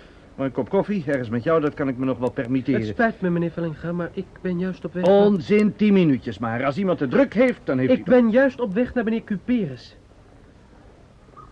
Maar 0.40 0.49
een 0.49 0.54
kop 0.54 0.68
koffie, 0.68 1.04
ergens 1.06 1.28
met 1.28 1.42
jou, 1.42 1.61
dat 1.61 1.75
kan 1.75 1.88
ik 1.88 1.97
me 1.97 2.04
nog 2.04 2.18
wel 2.18 2.26
Het 2.26 2.35
permitteren. 2.35 2.85
spijt 2.87 3.20
me, 3.20 3.30
meneer 3.30 3.50
Vellinga, 3.50 3.92
maar 3.92 4.11
ik 4.12 4.25
ben 4.40 4.59
juist 4.59 4.85
op 4.85 4.92
weg... 4.92 5.04
Onzin, 5.04 5.76
tien 5.76 5.92
minuutjes 5.92 6.38
maar. 6.38 6.64
Als 6.64 6.78
iemand 6.78 6.99
te 6.99 7.09
druk 7.09 7.35
heeft, 7.35 7.61
dan 7.64 7.78
heeft 7.78 7.90
Ik 7.90 8.06
hij... 8.06 8.20
ben 8.20 8.30
juist 8.30 8.61
op 8.61 8.75
weg 8.75 8.94
naar 8.94 9.04
meneer 9.04 9.24
Cuperus. 9.24 9.96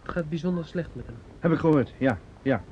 Het 0.02 0.12
gaat 0.12 0.28
bijzonder 0.28 0.64
slecht 0.64 0.88
met 0.92 1.06
hem. 1.06 1.14
Heb 1.38 1.52
ik 1.52 1.58
gehoord, 1.58 1.92
ja, 1.98 2.18
ja. 2.42 2.62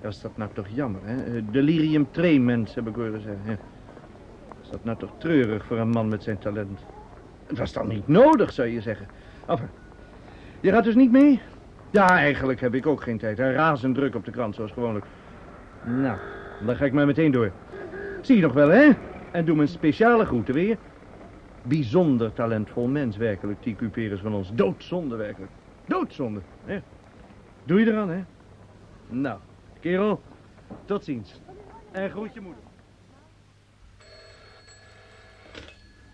Is 0.00 0.20
dat 0.20 0.36
nou 0.36 0.50
toch 0.52 0.66
jammer, 0.74 1.00
hè? 1.04 1.24
Eh, 1.36 1.42
Delirium 1.50 2.06
tremens, 2.10 2.74
heb 2.74 2.88
ik 2.88 2.94
horen 2.94 3.20
zeggen. 3.20 3.42
Ja. 3.46 3.58
Is 4.62 4.70
dat 4.70 4.84
nou 4.84 4.98
toch 4.98 5.12
treurig 5.18 5.64
voor 5.64 5.78
een 5.78 5.90
man 5.90 6.08
met 6.08 6.22
zijn 6.22 6.38
talent? 6.38 6.80
Het 7.46 7.58
was 7.58 7.72
dan 7.72 7.88
niet 7.88 8.08
nodig, 8.08 8.52
zou 8.52 8.68
je 8.68 8.80
zeggen. 8.80 9.06
Enfin, 9.46 9.68
je 10.60 10.70
gaat 10.70 10.84
dus 10.84 10.94
niet 10.94 11.12
mee? 11.12 11.40
Ja, 11.90 12.08
eigenlijk 12.08 12.60
heb 12.60 12.74
ik 12.74 12.86
ook 12.86 13.02
geen 13.02 13.18
tijd. 13.18 13.38
Hè. 13.38 13.52
Razend 13.52 13.94
druk 13.94 14.14
op 14.14 14.24
de 14.24 14.30
krant, 14.30 14.54
zoals 14.54 14.72
gewoonlijk. 14.72 15.04
Nou, 15.84 16.18
dan 16.66 16.76
ga 16.76 16.84
ik 16.84 16.92
maar 16.92 17.06
meteen 17.06 17.30
door. 17.30 17.50
Zie 18.20 18.36
je 18.36 18.42
nog 18.42 18.52
wel, 18.52 18.68
hè? 18.68 18.90
En 19.30 19.44
doe 19.44 19.56
me 19.56 19.62
een 19.62 19.68
speciale 19.68 20.24
groeten 20.24 20.54
weer. 20.54 20.76
Bijzonder 21.62 22.32
talentvol 22.32 22.86
mens, 22.86 23.16
werkelijk, 23.16 23.62
die 23.62 23.76
Cuperus 23.76 24.20
van 24.20 24.34
ons. 24.34 24.50
Doodzonde, 24.54 25.16
werkelijk. 25.16 25.50
Doodzonde, 25.86 26.40
hè? 26.64 26.80
Doe 27.64 27.80
je 27.80 27.90
eraan, 27.90 28.10
hè? 28.10 28.24
Nou, 29.08 29.38
kerel, 29.80 30.22
tot 30.84 31.04
ziens. 31.04 31.40
En 31.92 32.10
groet 32.10 32.34
je 32.34 32.40
moeder. 32.40 32.62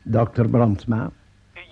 Dokter 0.03 0.49
Brandsma. 0.49 1.11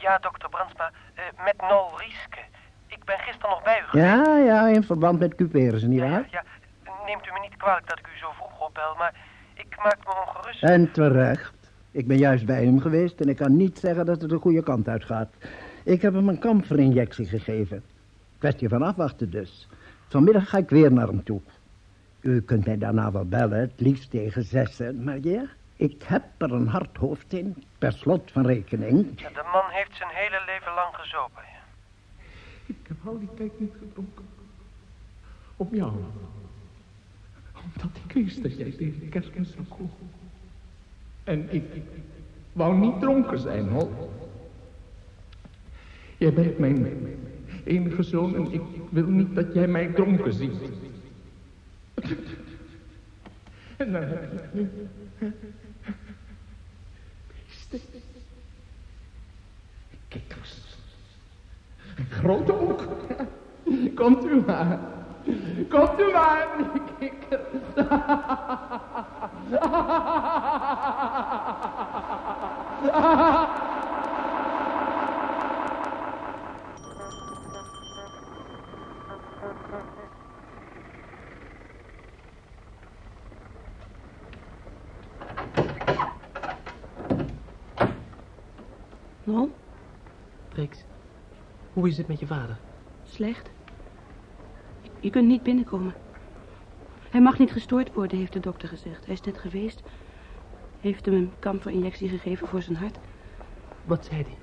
Ja, 0.01 0.19
dokter 0.19 0.49
Brandsma, 0.49 0.91
eh, 1.15 1.45
met 1.45 1.57
Nol 1.71 1.99
Rieske. 1.99 2.39
Ik 2.87 3.05
ben 3.05 3.19
gisteren 3.19 3.51
nog 3.51 3.63
bij 3.63 3.81
u 3.81 3.83
geweest. 3.85 4.07
Ja, 4.07 4.37
ja, 4.37 4.69
in 4.69 4.83
verband 4.83 5.19
met 5.19 5.35
Cuperus, 5.35 5.83
ja, 5.83 5.89
nietwaar? 5.89 6.29
ja. 6.31 6.43
Neemt 7.07 7.27
u 7.27 7.33
me 7.33 7.41
niet 7.41 7.57
kwalijk 7.57 7.89
dat 7.89 7.99
ik 7.99 8.07
u 8.07 8.19
zo 8.19 8.31
vroeg 8.33 8.61
opbel, 8.67 8.95
maar 8.99 9.15
ik 9.55 9.77
maak 9.77 9.99
me 10.07 10.25
ongerust. 10.27 10.63
En 10.63 10.93
terecht. 10.93 11.55
Ik 11.91 12.07
ben 12.07 12.19
juist 12.19 12.47
bij 12.47 12.65
hem 12.65 12.81
geweest 12.81 13.21
en 13.21 13.29
ik 13.29 13.37
kan 13.37 13.57
niet 13.57 13.79
zeggen 13.79 14.07
dat 14.07 14.21
het 14.21 14.31
de 14.31 14.39
goede 14.39 14.63
kant 14.63 14.89
uitgaat. 14.89 15.35
Ik 15.85 16.03
heb 16.03 16.15
hem 16.15 16.29
een 16.29 16.39
kamferinjectie 16.39 17.27
gegeven. 17.27 17.83
Kwestie 18.39 18.69
van 18.69 18.83
afwachten 18.83 19.31
dus. 19.31 19.69
Vanmiddag 20.09 20.49
ga 20.49 20.59
ik 20.59 20.69
weer 20.69 20.93
naar 20.93 21.07
hem 21.07 21.25
toe. 21.25 21.41
U 22.21 22.43
kunt 22.43 22.67
mij 22.67 22.79
daarna 22.79 23.13
wel 23.13 23.25
bellen, 23.25 23.61
het 23.61 23.81
liefst 23.81 24.11
tegen 24.11 24.43
zessen. 24.43 25.05
Maar 25.05 25.19
ja, 25.21 25.45
ik 25.77 26.03
heb 26.03 26.23
er 26.39 26.53
een 26.53 26.69
hard 26.69 26.97
hoofd 26.97 27.33
in, 27.33 27.65
per 27.79 27.93
slot 27.93 28.33
van 28.33 28.47
rekening. 28.47 29.17
De 29.17 29.49
man 29.53 29.71
heeft 29.71 29.97
zijn 29.97 30.11
hele 30.13 30.43
leven 30.47 30.75
lang 30.75 30.95
gezopen. 30.95 31.43
Ik 32.67 32.77
heb 32.89 32.97
al 33.05 33.19
die 33.19 33.35
tijd 33.37 33.61
niet 33.61 33.75
gedronken. 33.79 34.25
Om 35.57 35.69
jou. 35.71 35.93
Omdat 37.75 37.97
ik 38.07 38.13
wist 38.13 38.43
dat 38.43 38.57
jij 38.57 38.75
deze 38.79 38.99
kerstmis 39.11 39.53
zou 39.53 39.65
komen. 39.69 39.91
En 41.25 41.55
ik, 41.55 41.65
wou 42.53 42.77
niet 42.77 43.01
dronken 43.01 43.39
zijn, 43.39 43.69
hoor. 43.69 43.91
Jij 46.19 46.33
bent 46.33 46.59
mijn 46.59 46.87
enige 47.65 48.03
zoon 48.03 48.35
en 48.37 48.53
ik 48.53 48.63
wil 48.91 49.07
niet 49.07 49.35
dat 49.35 49.55
jij 49.55 49.69
mij 49.69 49.87
dronken 49.87 50.33
ziet. 50.33 50.71
En 53.77 53.93
dan. 53.93 54.05
Grote 62.11 62.61
ook. 62.61 62.89
Komt 63.95 64.25
u 64.25 64.43
maar. 64.47 64.79
Komt 65.69 66.01
u 66.01 66.13
maar, 66.13 66.47
die 66.73 66.83
kikkers. 66.99 67.41
Nol, 89.25 89.51
Trix, 90.49 90.85
hoe 91.73 91.89
is 91.89 91.97
het 91.97 92.09
met 92.09 92.21
je 92.21 92.27
vader? 92.27 92.57
slecht. 93.17 93.56
Je 95.07 95.13
kunt 95.13 95.27
niet 95.27 95.43
binnenkomen. 95.43 95.95
Hij 97.11 97.21
mag 97.21 97.39
niet 97.39 97.53
gestoord 97.53 97.95
worden, 97.95 98.19
heeft 98.19 98.33
de 98.33 98.41
dokter 98.41 98.69
gezegd. 98.69 99.05
Hij 99.05 99.15
is 99.15 99.21
net 99.21 99.39
geweest. 99.39 99.83
Heeft 100.81 101.07
hem 101.07 101.15
een 101.15 101.33
kamferinjectie 101.39 102.09
gegeven 102.09 102.49
voor 102.49 102.63
zijn 102.63 102.77
hart. 102.77 102.99
Wat 103.85 104.05
zei 104.05 104.23
hij? 104.23 104.37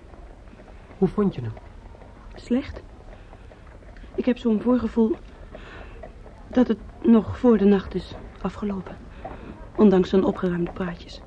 Hoe 0.97 1.07
vond 1.07 1.35
je 1.35 1.41
hem? 1.41 1.53
Slecht. 2.35 2.81
Ik 4.15 4.25
heb 4.25 4.37
zo'n 4.37 4.61
voorgevoel 4.61 5.15
dat 6.47 6.67
het 6.67 6.79
nog 7.01 7.37
voor 7.37 7.57
de 7.57 7.65
nacht 7.65 7.95
is 7.95 8.15
afgelopen. 8.41 8.97
Ondanks 9.77 10.09
zijn 10.09 10.23
opgeruimde 10.23 10.71
praatjes. 10.71 11.21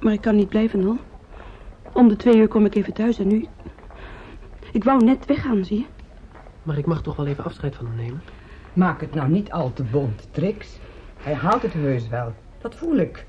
Maar 0.00 0.12
ik 0.12 0.20
kan 0.20 0.36
niet 0.36 0.48
blijven, 0.48 0.80
Nol. 0.80 0.96
Om 1.92 2.08
de 2.08 2.16
twee 2.16 2.36
uur 2.36 2.48
kom 2.48 2.64
ik 2.64 2.74
even 2.74 2.92
thuis 2.92 3.18
en 3.18 3.28
nu... 3.28 3.46
Ik 4.72 4.84
wou 4.84 5.04
net 5.04 5.26
weggaan, 5.26 5.64
zie 5.64 5.78
je? 5.78 5.97
Maar 6.68 6.78
ik 6.78 6.86
mag 6.86 7.02
toch 7.02 7.16
wel 7.16 7.26
even 7.26 7.44
afscheid 7.44 7.76
van 7.76 7.86
hem 7.86 7.96
nemen? 7.96 8.22
Maak 8.72 9.00
het 9.00 9.14
nou 9.14 9.28
niet 9.28 9.52
al 9.52 9.72
te 9.72 9.82
bont, 9.82 10.28
Trix. 10.30 10.78
Hij 11.16 11.34
haalt 11.34 11.62
het 11.62 11.72
heus 11.72 12.08
wel. 12.08 12.34
Dat 12.58 12.74
voel 12.74 12.96
ik. 12.96 13.26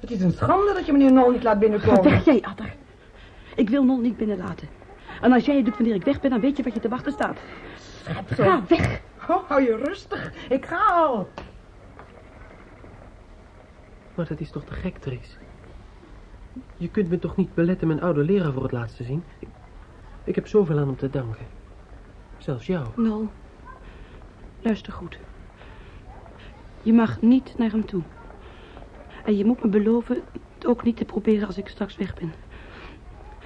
Het 0.00 0.10
is 0.10 0.20
een 0.20 0.32
schande 0.32 0.72
dat 0.74 0.86
je 0.86 0.92
meneer 0.92 1.12
Nol 1.12 1.30
niet 1.30 1.42
laat 1.42 1.58
binnenkomen. 1.58 2.02
weg, 2.02 2.24
jij 2.24 2.42
adder. 2.42 2.74
Ik 3.56 3.70
wil 3.70 3.84
Nol 3.84 4.00
niet 4.00 4.16
binnenlaten. 4.16 4.68
En 5.20 5.32
als 5.32 5.44
jij 5.44 5.56
het 5.56 5.64
doet 5.64 5.76
wanneer 5.76 5.94
ik 5.94 6.04
weg 6.04 6.20
ben, 6.20 6.30
dan 6.30 6.40
weet 6.40 6.56
je 6.56 6.62
wat 6.62 6.74
je 6.74 6.80
te 6.80 6.88
wachten 6.88 7.12
staat. 7.12 7.38
Ga 8.26 8.62
weg. 8.68 9.00
Oh, 9.28 9.48
hou 9.48 9.62
je 9.62 9.76
rustig. 9.76 10.32
Ik 10.48 10.64
ga 10.64 10.92
al. 10.92 11.28
Maar 14.14 14.26
dat 14.28 14.40
is 14.40 14.50
toch 14.50 14.64
te 14.64 14.72
gek, 14.72 14.98
Trix? 14.98 15.36
Je 16.76 16.88
kunt 16.88 17.08
me 17.08 17.18
toch 17.18 17.36
niet 17.36 17.54
beletten 17.54 17.86
mijn 17.86 18.02
oude 18.02 18.24
leraar 18.24 18.52
voor 18.52 18.62
het 18.62 18.72
laatst 18.72 18.96
te 18.96 19.04
zien? 19.04 19.24
Ik, 19.38 19.48
ik 20.24 20.34
heb 20.34 20.46
zoveel 20.46 20.78
aan 20.78 20.86
hem 20.86 20.96
te 20.96 21.10
danken. 21.10 21.53
Zelfs 22.44 22.66
jou. 22.66 22.86
Nol, 22.96 23.28
luister 24.62 24.92
goed. 24.92 25.18
Je 26.82 26.92
mag 26.92 27.20
niet 27.20 27.54
naar 27.58 27.70
hem 27.70 27.86
toe. 27.86 28.02
En 29.24 29.36
je 29.36 29.44
moet 29.44 29.62
me 29.62 29.68
beloven 29.68 30.22
het 30.54 30.66
ook 30.66 30.82
niet 30.82 30.96
te 30.96 31.04
proberen 31.04 31.46
als 31.46 31.58
ik 31.58 31.68
straks 31.68 31.96
weg 31.96 32.14
ben. 32.14 32.32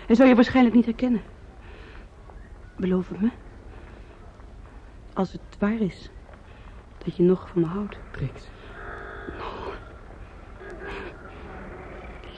Hij 0.07 0.17
zou 0.17 0.29
je 0.29 0.35
waarschijnlijk 0.35 0.75
niet 0.75 0.85
herkennen. 0.85 1.23
Beloof 2.77 3.09
het 3.09 3.21
me. 3.21 3.31
Als 5.13 5.33
het 5.33 5.59
waar 5.59 5.81
is. 5.81 6.11
Dat 7.05 7.17
je 7.17 7.23
nog 7.23 7.49
van 7.49 7.61
me 7.61 7.67
houdt. 7.67 7.99
Trix. 8.11 8.49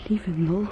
Lieve 0.08 0.30
Nol. 0.30 0.66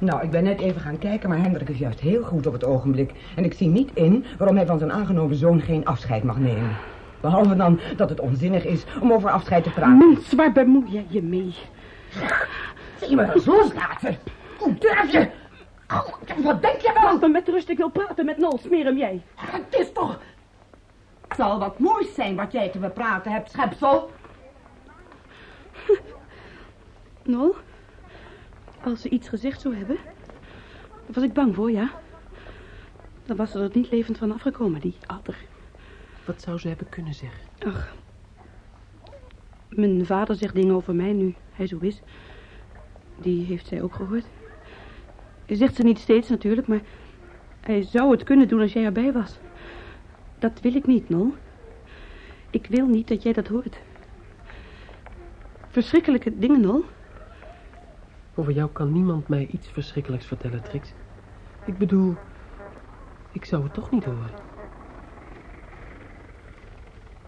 Nou, 0.00 0.22
ik 0.22 0.30
ben 0.30 0.44
net 0.44 0.60
even 0.60 0.80
gaan 0.80 0.98
kijken, 0.98 1.28
maar 1.28 1.38
Hendrik 1.38 1.68
is 1.68 1.78
juist 1.78 2.00
heel 2.00 2.22
goed 2.22 2.46
op 2.46 2.52
het 2.52 2.64
ogenblik. 2.64 3.12
En 3.36 3.44
ik 3.44 3.54
zie 3.54 3.68
niet 3.68 3.90
in 3.94 4.24
waarom 4.38 4.56
hij 4.56 4.66
van 4.66 4.78
zijn 4.78 4.92
aangenomen 4.92 5.36
zoon 5.36 5.60
geen 5.60 5.84
afscheid 5.84 6.22
mag 6.22 6.38
nemen. 6.38 6.76
Behalve 7.20 7.56
dan 7.56 7.80
dat 7.96 8.08
het 8.08 8.20
onzinnig 8.20 8.64
is 8.64 8.84
om 9.00 9.12
over 9.12 9.30
afscheid 9.30 9.64
te 9.64 9.70
praten. 9.70 9.98
Mens, 9.98 10.32
waar 10.32 10.52
bemoei 10.52 10.90
jij 10.90 11.06
je 11.08 11.22
mee? 11.22 11.54
Zie 12.98 13.10
je 13.10 13.16
me 13.16 13.32
eens 13.34 13.46
loslaten? 13.46 14.16
Hoe 14.58 14.74
durf 14.78 15.12
je? 15.12 15.28
Wat 16.42 16.62
denk 16.62 16.80
je 16.80 16.92
wel? 16.94 17.02
Laat 17.02 17.20
me 17.20 17.28
met 17.28 17.48
rust, 17.48 17.68
ik 17.68 17.76
wil 17.76 17.90
praten 17.90 18.24
met 18.24 18.38
Nol. 18.38 18.58
Smeer 18.58 18.84
hem 18.84 18.96
jij. 18.96 19.22
Het 19.34 19.80
is 19.80 19.92
toch... 19.92 20.18
Het 21.28 21.36
zal 21.36 21.58
wat 21.58 21.78
moois 21.78 22.14
zijn 22.14 22.36
wat 22.36 22.52
jij 22.52 22.68
te 22.68 22.78
bepraten 22.78 23.32
hebt, 23.32 23.50
schepsel. 23.50 24.10
Nol? 27.22 27.54
Als 28.84 29.00
ze 29.00 29.08
iets 29.08 29.28
gezegd 29.28 29.60
zou 29.60 29.76
hebben... 29.76 29.96
Daar 29.96 31.14
was 31.14 31.24
ik 31.24 31.32
bang 31.32 31.54
voor, 31.54 31.70
ja. 31.70 31.90
Dan 33.26 33.36
was 33.36 33.50
ze 33.50 33.58
er 33.58 33.70
niet 33.72 33.90
levend 33.90 34.18
van 34.18 34.32
afgekomen, 34.32 34.80
die 34.80 34.96
adder. 35.06 35.36
Wat 36.24 36.42
zou 36.42 36.58
ze 36.58 36.68
hebben 36.68 36.88
kunnen 36.88 37.14
zeggen? 37.14 37.40
Ach. 37.66 37.94
Mijn 39.68 40.06
vader 40.06 40.36
zegt 40.36 40.54
dingen 40.54 40.74
over 40.74 40.94
mij 40.94 41.12
nu 41.12 41.34
hij 41.52 41.66
zo 41.66 41.78
is. 41.80 42.00
Die 43.20 43.44
heeft 43.44 43.66
zij 43.66 43.82
ook 43.82 43.94
gehoord. 43.94 44.26
Hij 45.46 45.56
zegt 45.56 45.76
ze 45.76 45.82
niet 45.82 45.98
steeds 45.98 46.28
natuurlijk, 46.28 46.66
maar... 46.66 46.80
Hij 47.60 47.82
zou 47.82 48.10
het 48.10 48.22
kunnen 48.22 48.48
doen 48.48 48.60
als 48.60 48.72
jij 48.72 48.84
erbij 48.84 49.12
was. 49.12 49.38
Dat 50.38 50.60
wil 50.60 50.74
ik 50.74 50.86
niet, 50.86 51.08
Nol. 51.08 51.34
Ik 52.50 52.66
wil 52.66 52.86
niet 52.86 53.08
dat 53.08 53.22
jij 53.22 53.32
dat 53.32 53.46
hoort. 53.46 53.78
Verschrikkelijke 55.68 56.38
dingen, 56.38 56.60
Nol. 56.60 56.84
Over 58.40 58.52
jou 58.52 58.70
kan 58.70 58.92
niemand 58.92 59.28
mij 59.28 59.46
iets 59.46 59.68
verschrikkelijks 59.68 60.26
vertellen, 60.26 60.62
Trix. 60.62 60.92
Ik 61.64 61.78
bedoel, 61.78 62.16
ik 63.32 63.44
zou 63.44 63.62
het 63.62 63.74
toch 63.74 63.90
niet 63.90 64.04
horen. 64.04 64.30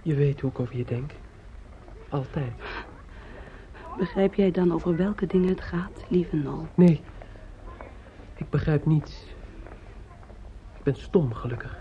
Je 0.03 0.15
weet 0.15 0.41
hoe 0.41 0.51
ik 0.51 0.61
over 0.61 0.77
je 0.77 0.85
denk. 0.85 1.11
Altijd. 2.09 2.53
Begrijp 3.99 4.35
jij 4.35 4.51
dan 4.51 4.73
over 4.73 4.97
welke 4.97 5.27
dingen 5.27 5.49
het 5.49 5.61
gaat, 5.61 6.05
lieve 6.09 6.37
Nol? 6.37 6.67
Nee, 6.75 7.01
ik 8.35 8.51
begrijp 8.51 8.87
niets. 8.87 9.27
Ik 10.77 10.83
ben 10.83 10.95
stom, 10.95 11.35
gelukkig. 11.35 11.79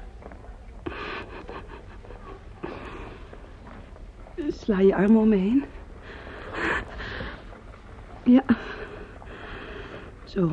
Sla 4.47 4.79
je 4.79 4.95
armen 4.95 5.21
om 5.21 5.29
me 5.29 5.35
heen. 5.35 5.65
Ja. 8.23 8.43
Zo. 10.31 10.51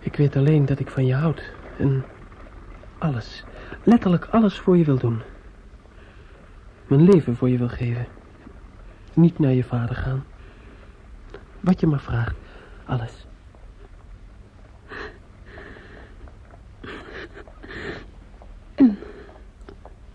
Ik 0.00 0.16
weet 0.16 0.36
alleen 0.36 0.66
dat 0.66 0.78
ik 0.78 0.90
van 0.90 1.06
je 1.06 1.14
houd. 1.14 1.42
En 1.78 2.04
alles, 2.98 3.44
letterlijk 3.82 4.24
alles 4.24 4.58
voor 4.58 4.76
je 4.76 4.84
wil 4.84 4.98
doen. 4.98 5.22
Mijn 6.86 7.02
leven 7.02 7.36
voor 7.36 7.48
je 7.48 7.58
wil 7.58 7.68
geven. 7.68 8.06
Niet 9.14 9.38
naar 9.38 9.52
je 9.52 9.64
vader 9.64 9.96
gaan. 9.96 10.24
Wat 11.60 11.80
je 11.80 11.86
maar 11.86 12.00
vraagt, 12.00 12.36
alles. 12.84 13.26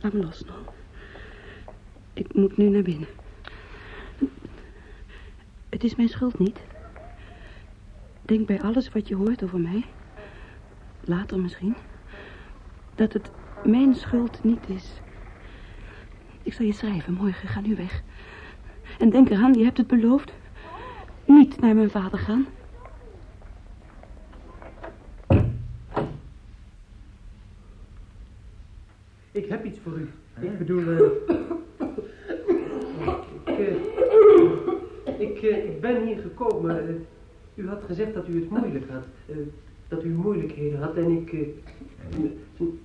Laat 0.01 0.13
me 0.13 0.23
los, 0.23 0.43
Nol. 0.43 0.55
Ik 2.13 2.33
moet 2.33 2.57
nu 2.57 2.69
naar 2.69 2.81
binnen. 2.81 3.07
Het 5.69 5.83
is 5.83 5.95
mijn 5.95 6.09
schuld 6.09 6.39
niet. 6.39 6.59
Denk 8.25 8.47
bij 8.47 8.61
alles 8.61 8.89
wat 8.89 9.07
je 9.07 9.15
hoort 9.15 9.43
over 9.43 9.59
mij, 9.59 9.85
later 11.01 11.39
misschien, 11.39 11.75
dat 12.95 13.13
het 13.13 13.31
mijn 13.65 13.95
schuld 13.95 14.43
niet 14.43 14.69
is. 14.69 15.01
Ik 16.43 16.53
zal 16.53 16.65
je 16.65 16.73
schrijven, 16.73 17.13
morgen, 17.13 17.47
ga 17.47 17.61
nu 17.61 17.75
weg. 17.75 18.01
En 18.99 19.09
denk 19.09 19.29
eraan, 19.29 19.53
je 19.53 19.63
hebt 19.63 19.77
het 19.77 19.87
beloofd, 19.87 20.33
niet 21.25 21.59
naar 21.59 21.75
mijn 21.75 21.89
vader 21.89 22.19
gaan. 22.19 22.45
Ik 29.31 29.45
heb 29.45 29.65
iets 29.65 29.79
voor 29.79 29.93
u. 29.93 30.09
Ik 30.41 30.57
bedoel... 30.57 30.89
eh, 30.89 30.99
ik, 33.45 33.57
eh, 33.57 35.19
ik, 35.19 35.41
eh, 35.41 35.65
ik 35.65 35.81
ben 35.81 36.05
hier 36.05 36.17
gekomen. 36.17 37.05
U 37.55 37.67
had 37.67 37.83
gezegd 37.85 38.13
dat 38.13 38.27
u 38.27 38.39
het 38.39 38.49
moeilijk 38.49 38.85
had. 38.89 39.03
eh, 39.25 39.35
dat 39.87 40.03
u 40.03 40.09
moeilijkheden 40.09 40.79
had. 40.79 40.95
En 40.95 41.09
ik... 41.11 41.33
eh, 41.33 41.39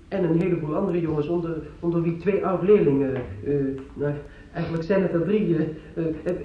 en 0.09 0.25
een 0.25 0.41
heleboel 0.41 0.77
andere 0.77 1.01
jongens, 1.01 1.27
onder, 1.29 1.57
onder 1.81 2.03
wie 2.03 2.17
twee 2.17 2.47
oud-leerlingen. 2.47 3.15
eh, 3.45 3.55
nou, 3.95 4.15
eigenlijk 4.53 4.85
zijn 4.85 5.03
het 5.03 5.13
er 5.13 5.25
drie. 5.25 5.57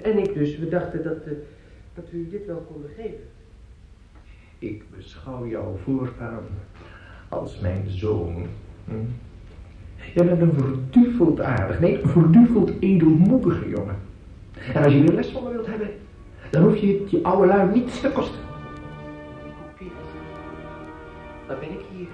en 0.02 0.18
ik 0.18 0.34
dus. 0.34 0.58
We 0.58 0.68
dachten 0.68 1.02
dat, 1.04 1.16
dat 1.94 2.04
u 2.12 2.28
dit 2.30 2.46
wel 2.46 2.66
kon 2.72 2.82
begrijpen. 2.82 3.24
Ik 4.58 4.82
beschouw 4.96 5.46
jou 5.46 5.76
voortaan 5.84 6.42
als 7.28 7.60
mijn 7.60 7.84
zoon. 7.86 8.46
Hm? 8.84 8.92
Jij 10.14 10.24
bent 10.26 10.40
een 10.40 10.52
verduveld 10.52 11.40
aardig, 11.40 11.80
nee, 11.80 12.02
een 12.02 12.08
verduveld 12.08 12.72
edelmoedige 12.80 13.68
jongen. 13.68 13.96
En 14.74 14.84
als 14.84 14.92
je 14.92 15.00
weer 15.00 15.12
les 15.12 15.28
van 15.30 15.50
wilt 15.52 15.66
hebben, 15.66 15.88
dan 16.54 16.62
hoef 16.62 16.76
je 16.76 17.04
je 17.08 17.22
oude 17.22 17.46
lui 17.46 17.70
niets 17.72 18.00
te 18.00 18.10
kosten. 18.10 18.40
Waar 21.46 21.58
ben 21.58 21.70
ik 21.70 21.84
hier? 21.96 22.08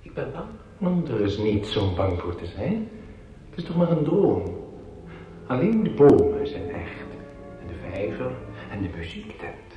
Ik 0.00 0.14
ben 0.14 0.32
bang. 0.32 0.48
Want 0.78 1.08
er 1.08 1.20
is 1.20 1.38
niet 1.38 1.66
zo 1.66 1.94
bang 1.94 2.20
voor 2.20 2.34
te 2.34 2.46
zijn. 2.46 2.88
Het 3.50 3.58
is 3.58 3.64
toch 3.64 3.76
maar 3.76 3.90
een 3.90 4.04
droom. 4.04 4.42
Alleen 5.46 5.82
de 5.82 5.90
bomen 5.90 6.46
zijn 6.46 6.70
echt. 6.70 7.06
En 7.60 7.66
de 7.66 7.90
vijver 7.90 8.32
en 8.70 8.82
de 8.82 8.88
muziektent. 8.96 9.72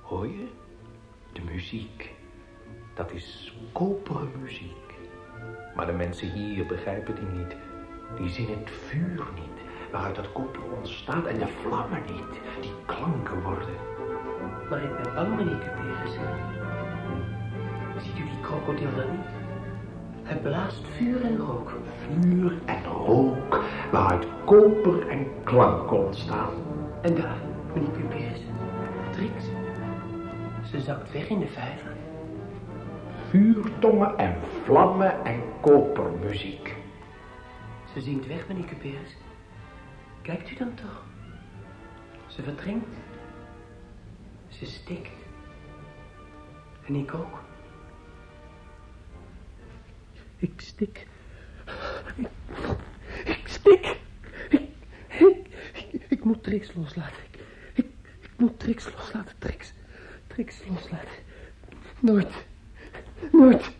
Hoor 0.00 0.26
je? 0.26 0.46
De 1.32 1.40
muziek. 1.52 2.14
Dat 2.94 3.12
is 3.12 3.56
koperen 3.72 4.30
muziek. 4.42 4.70
Maar 5.76 5.86
de 5.86 5.92
mensen 5.92 6.30
hier 6.32 6.66
begrijpen 6.66 7.14
die 7.14 7.38
niet. 7.38 7.56
Die 8.18 8.28
zien 8.28 8.48
het 8.48 8.70
vuur 8.70 9.24
niet. 9.34 9.51
Waaruit 9.92 10.16
dat 10.16 10.32
koper 10.32 10.60
ontstaat. 10.76 11.26
En 11.26 11.38
de 11.38 11.46
vlammen 11.46 12.02
niet. 12.06 12.40
Die 12.60 12.74
klanken 12.86 13.42
worden. 13.42 13.74
Maar 14.70 14.82
ik 14.82 15.02
ben 15.02 15.14
bang, 15.14 15.36
meneer. 15.36 15.70
Ziet 17.98 18.18
u 18.18 18.24
die 18.24 18.40
krokodil 18.42 18.94
dan 18.96 19.10
niet? 19.10 19.26
Hij 20.22 20.36
blaast 20.36 20.86
vuur 20.86 21.24
en 21.24 21.36
rook. 21.36 21.72
Vuur 21.98 22.58
en 22.64 22.84
rook. 22.84 23.60
Waaruit 23.92 24.26
koper 24.44 25.08
en 25.08 25.26
klanken 25.44 26.06
ontstaan. 26.06 26.50
En 27.02 27.14
daar, 27.14 27.36
meneer 27.74 27.90
Cuperus. 27.90 28.40
Trix. 29.10 29.44
Ze 30.70 30.80
zakt 30.80 31.12
weg 31.12 31.28
in 31.28 31.38
de 31.38 31.46
vijver. 31.46 31.92
Vuurtongen 33.28 34.18
en 34.18 34.36
vlammen 34.64 35.24
en 35.24 35.42
kopermuziek. 35.60 36.74
Ze 37.92 38.00
zingt 38.00 38.26
weg, 38.26 38.48
meneer 38.48 38.64
Cuperus. 38.64 39.16
Kijkt 40.22 40.50
u 40.50 40.54
dan 40.54 40.74
toch? 40.74 41.04
Ze 42.26 42.42
verdrinkt. 42.42 42.96
Ze 44.48 44.66
stikt. 44.66 45.10
En 46.86 46.94
ik 46.94 47.14
ook. 47.14 47.42
Ik 50.36 50.60
stik. 50.60 51.06
Ik, 52.16 52.28
ik 53.24 53.42
stik. 53.44 53.96
Ik, 54.48 54.68
ik, 55.92 56.02
ik, 56.08 56.24
moet 56.24 56.42
Trix 56.42 56.74
loslaten. 56.74 57.22
Ik, 57.74 57.86
moet 58.36 58.58
Trix 58.60 58.84
loslaten. 58.94 59.34
Trix. 59.38 59.72
Trix 60.26 60.62
loslaten. 60.68 61.08
Nooit. 62.00 62.46
Nooit. 63.32 63.70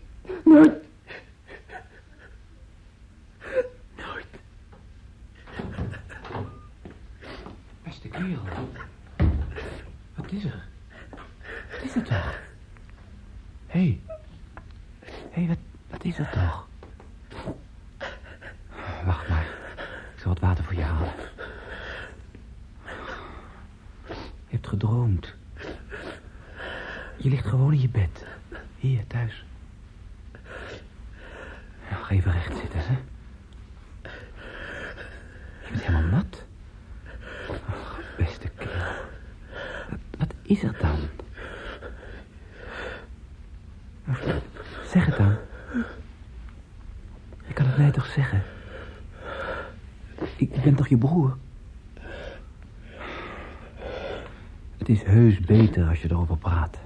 Nooit. 0.43 0.73
Kerel. 8.13 8.69
Wat 10.15 10.31
is 10.31 10.43
er? 10.43 10.63
Wat 11.71 11.81
is 11.81 11.95
er 11.95 12.03
toch? 12.03 12.39
Hé. 13.67 13.79
Hey. 13.79 14.01
Hé, 15.03 15.11
hey, 15.31 15.47
wat, 15.47 15.57
wat 15.89 16.03
is 16.03 16.17
er 16.17 16.29
toch? 16.29 16.67
Wacht 19.05 19.29
maar. 19.29 19.45
Ik 20.15 20.19
zal 20.19 20.33
wat 20.33 20.39
water 20.39 20.63
voor 20.63 20.75
je 20.75 20.81
halen. 20.81 21.13
Je 24.47 24.59
hebt 24.59 24.67
gedroomd. 24.67 25.33
Je 27.17 27.29
ligt 27.29 27.47
gewoon 27.47 27.73
in 27.73 27.81
je 27.81 27.89
bed. 27.89 28.25
Hier, 28.77 29.07
thuis. 29.07 29.45
Nou, 31.89 32.07
even 32.09 32.31
recht 32.31 32.57
zitten, 32.57 32.79
hè. 32.79 32.97
Je 35.63 35.69
bent 35.69 35.81
helemaal 35.81 36.09
nat. 36.09 36.43
Ach, 37.69 37.99
beste 38.17 38.47
kerel. 38.47 38.93
Wat, 39.89 39.99
wat 40.17 40.32
is 40.43 40.63
er 40.63 40.77
dan? 40.79 40.97
Zeg 44.85 45.05
het 45.05 45.17
dan. 45.17 45.35
Je 47.47 47.53
kan 47.53 47.65
het 47.65 47.77
mij 47.77 47.91
toch 47.91 48.05
zeggen? 48.05 48.43
Ik, 50.35 50.51
ik 50.51 50.63
ben 50.63 50.75
toch 50.75 50.87
je 50.87 50.97
broer? 50.97 51.37
Het 54.77 54.89
is 54.89 55.03
heus 55.03 55.39
beter 55.39 55.87
als 55.87 56.01
je 56.01 56.11
erover 56.11 56.37
praat. 56.37 56.79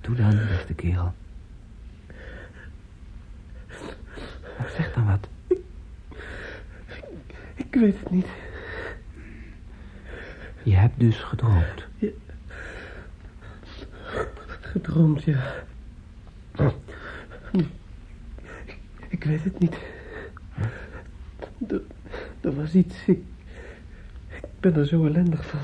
Doe 0.00 0.16
dan, 0.16 0.30
beste 0.48 0.74
kerel. 0.74 1.14
Nou, 4.58 4.70
zeg 4.76 4.92
dan 4.94 5.06
wat. 5.06 5.28
Ik 7.54 7.74
weet 7.74 7.98
het 7.98 8.10
niet. 8.10 8.26
Je 10.62 10.74
hebt 10.74 11.00
dus 11.00 11.18
gedroomd. 11.18 11.85
Gedroomd, 14.96 15.24
ja. 15.24 15.64
Ik 19.08 19.24
weet 19.24 19.44
het 19.44 19.58
niet. 19.58 19.76
Er, 21.68 21.82
er 22.40 22.54
was 22.54 22.74
iets. 22.74 23.06
Ik, 23.06 23.18
ik 24.28 24.60
ben 24.60 24.76
er 24.76 24.86
zo 24.86 25.06
ellendig 25.06 25.46
van. 25.46 25.60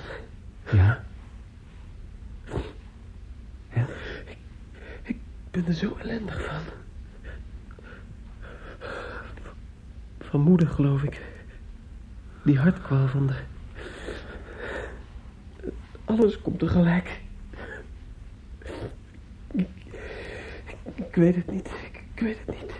Ja? 0.72 1.04
Ja? 3.74 3.86
Ik 5.02 5.16
ben 5.50 5.66
er 5.66 5.72
zo 5.72 5.96
ellendig 6.00 6.44
van. 6.44 6.62
Van 10.20 10.40
moeder, 10.40 10.68
geloof 10.68 11.02
ik. 11.02 11.20
Die 12.42 12.58
hartkwal 12.58 13.08
van 13.08 13.26
de... 13.26 13.34
Alles 16.04 16.40
komt 16.40 16.58
tegelijk. 16.58 17.21
Ik, 21.12 21.18
weet 21.18 21.36
het 21.36 21.50
niet. 21.50 21.66
Ik, 21.66 22.02
ik 22.14 22.20
weet 22.20 22.38
het 22.46 22.60
niet. 22.60 22.72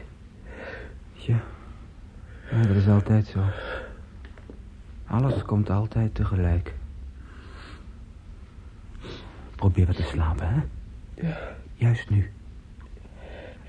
Ja. 1.13 1.43
ja, 2.51 2.63
dat 2.63 2.77
is 2.77 2.89
altijd 2.89 3.27
zo. 3.27 3.45
Alles 5.07 5.43
komt 5.43 5.71
altijd 5.71 6.15
tegelijk. 6.15 6.75
Probeer 9.57 9.87
wat 9.87 9.97
te 9.97 10.03
slapen, 10.03 10.49
hè? 10.49 10.61
Ja. 11.15 11.39
Juist 11.75 12.11
nu. 12.11 12.31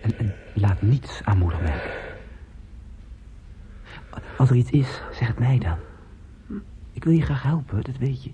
En, 0.01 0.17
en 0.17 0.35
laat 0.53 0.81
niets 0.81 1.23
aan 1.23 1.37
moeder 1.37 1.61
merken. 1.61 1.91
Als 4.37 4.49
er 4.49 4.55
iets 4.55 4.71
is, 4.71 5.01
zeg 5.11 5.27
het 5.27 5.39
mij 5.39 5.57
dan. 5.57 5.77
Ik 6.91 7.03
wil 7.03 7.13
je 7.13 7.21
graag 7.21 7.43
helpen, 7.43 7.83
dat 7.83 7.97
weet 7.97 8.23
je. 8.23 8.31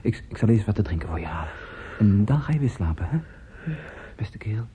Ik, 0.00 0.24
ik 0.28 0.36
zal 0.36 0.48
eerst 0.48 0.66
wat 0.66 0.74
te 0.74 0.82
drinken 0.82 1.08
voor 1.08 1.20
je 1.20 1.26
halen. 1.26 1.59
En 2.00 2.24
dan 2.24 2.40
ga 2.40 2.52
je 2.52 2.58
weer 2.58 2.70
slapen, 2.70 3.08
hè? 3.08 3.18
Beste 4.16 4.38
kerel. 4.38 4.66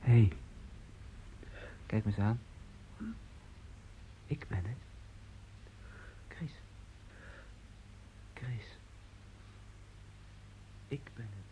Hé. 0.00 0.12
Hey. 0.12 0.32
Kijk 1.86 2.04
me 2.04 2.10
eens 2.10 2.20
aan. 2.20 2.40
Ik 4.26 4.46
ben 4.48 4.58
het. 4.58 4.76
Chris. 6.28 6.50
Chris. 8.34 8.78
Ik 10.88 11.10
ben 11.14 11.28
het. 11.30 11.46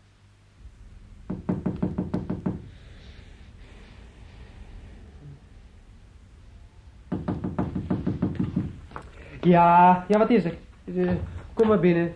Ja, 9.41 10.05
ja, 10.07 10.17
wat 10.17 10.29
is 10.29 10.43
er? 10.43 10.57
Eh, 10.83 11.11
kom 11.53 11.67
maar 11.67 11.79
binnen. 11.79 12.13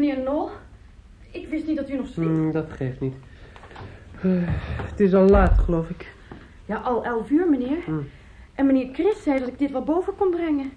Meneer 0.00 0.22
Nol. 0.22 0.48
Ik 1.30 1.48
wist 1.48 1.66
niet 1.66 1.76
dat 1.76 1.90
u 1.90 1.96
nog 1.96 2.06
sliep. 2.06 2.28
Hmm, 2.28 2.52
dat 2.52 2.72
geeft 2.72 3.00
niet. 3.00 3.14
Eh, 4.22 4.30
het 4.90 5.00
is 5.00 5.14
al 5.14 5.28
laat, 5.28 5.58
geloof 5.58 5.90
ik. 5.90 6.14
Ja, 6.64 6.76
al 6.76 7.04
elf 7.04 7.30
uur, 7.30 7.48
meneer. 7.48 7.84
Hmm. 7.84 8.08
En 8.54 8.66
meneer 8.66 8.88
Chris 8.94 9.22
zei 9.22 9.38
dat 9.38 9.48
ik 9.48 9.58
dit 9.58 9.70
wel 9.70 9.82
boven 9.84 10.14
kon 10.16 10.30
brengen. 10.30 10.70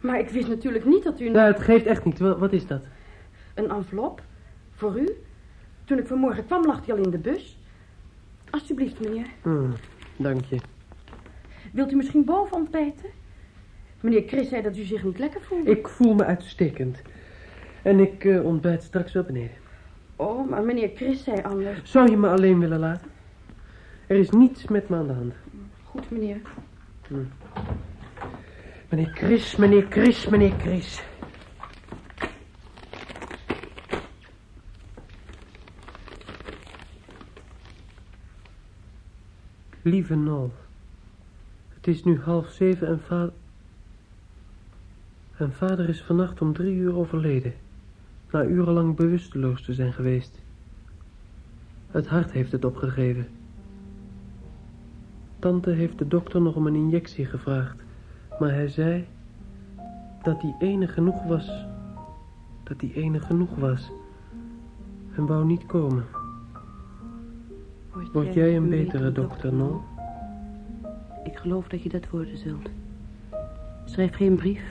Maar 0.00 0.18
ik 0.18 0.28
wist 0.28 0.48
natuurlijk 0.48 0.84
niet 0.84 1.02
dat 1.02 1.20
u... 1.20 1.28
Nou, 1.28 1.52
het 1.52 1.60
geeft 1.62 1.86
echt 1.86 2.04
niet. 2.04 2.18
Wa- 2.18 2.38
Wat 2.38 2.52
is 2.52 2.66
dat? 2.66 2.82
Een 3.54 3.70
envelop? 3.70 4.22
Voor 4.74 4.98
u? 5.00 5.08
Toen 5.84 5.98
ik 5.98 6.06
vanmorgen 6.06 6.46
kwam, 6.46 6.64
lag 6.66 6.86
hij 6.86 6.94
al 6.94 7.02
in 7.04 7.10
de 7.10 7.18
bus. 7.18 7.58
Alsjeblieft, 8.50 9.00
meneer. 9.00 9.26
Hmm, 9.42 9.72
dank 10.16 10.44
je. 10.44 10.56
Wilt 11.72 11.92
u 11.92 11.96
misschien 11.96 12.24
boven 12.24 12.56
ontbijten? 12.56 13.08
Meneer 14.00 14.22
Chris 14.26 14.48
zei 14.48 14.62
dat 14.62 14.76
u 14.76 14.82
zich 14.82 15.04
niet 15.04 15.18
lekker 15.18 15.40
voelde. 15.40 15.70
Ik 15.70 15.88
voel 15.88 16.14
me 16.14 16.24
uitstekend. 16.24 17.02
En 17.84 18.00
ik 18.00 18.24
eh, 18.24 18.44
ontbijt 18.44 18.82
straks 18.82 19.12
wel 19.12 19.22
beneden. 19.22 19.56
Oh, 20.16 20.50
maar 20.50 20.62
meneer 20.62 20.90
Chris 20.94 21.24
zei 21.24 21.42
anders. 21.42 21.90
Zou 21.90 22.10
je 22.10 22.16
me 22.16 22.28
alleen 22.28 22.58
willen 22.58 22.78
laten? 22.78 23.10
Er 24.06 24.16
is 24.16 24.30
niets 24.30 24.64
met 24.64 24.88
me 24.88 24.96
aan 24.96 25.06
de 25.06 25.12
hand. 25.12 25.34
Goed, 25.82 26.10
meneer. 26.10 26.40
Meneer 28.88 29.10
Chris, 29.14 29.56
meneer 29.56 29.86
Chris, 29.88 30.28
meneer 30.28 30.52
Chris. 30.58 31.02
Lieve 39.82 40.14
Nol, 40.14 40.52
het 41.74 41.86
is 41.86 42.04
nu 42.04 42.20
half 42.20 42.48
zeven 42.48 42.86
en 42.86 43.00
vader... 43.00 43.32
En 45.36 45.52
vader 45.52 45.88
is 45.88 46.02
vannacht 46.02 46.40
om 46.40 46.52
drie 46.52 46.74
uur 46.74 46.96
overleden, 46.96 47.54
na 48.34 48.44
urenlang 48.44 48.96
bewusteloos 48.96 49.62
te 49.62 49.74
zijn 49.74 49.92
geweest. 49.92 50.42
Het 51.90 52.06
hart 52.06 52.32
heeft 52.32 52.52
het 52.52 52.64
opgegeven. 52.64 53.26
Tante 55.38 55.70
heeft 55.70 55.98
de 55.98 56.08
dokter 56.08 56.40
nog 56.42 56.54
om 56.54 56.66
een 56.66 56.74
injectie 56.74 57.24
gevraagd, 57.24 57.76
maar 58.38 58.50
hij 58.50 58.68
zei 58.68 59.06
dat 60.22 60.40
die 60.40 60.54
ene 60.58 60.88
genoeg 60.88 61.24
was. 61.24 61.66
Dat 62.62 62.80
die 62.80 62.94
ene 62.94 63.20
genoeg 63.20 63.54
was. 63.54 63.90
En 65.16 65.26
wou 65.26 65.44
niet 65.44 65.66
komen. 65.66 66.04
Word 68.12 68.34
jij 68.34 68.56
een 68.56 68.68
betere 68.68 69.12
dokter, 69.12 69.52
Nol? 69.52 69.80
Ik 71.24 71.36
geloof 71.36 71.68
dat 71.68 71.82
je 71.82 71.88
dat 71.88 72.10
worden 72.10 72.38
zult. 72.38 72.70
Schrijf 73.84 74.14
geen 74.14 74.36
brief. 74.36 74.62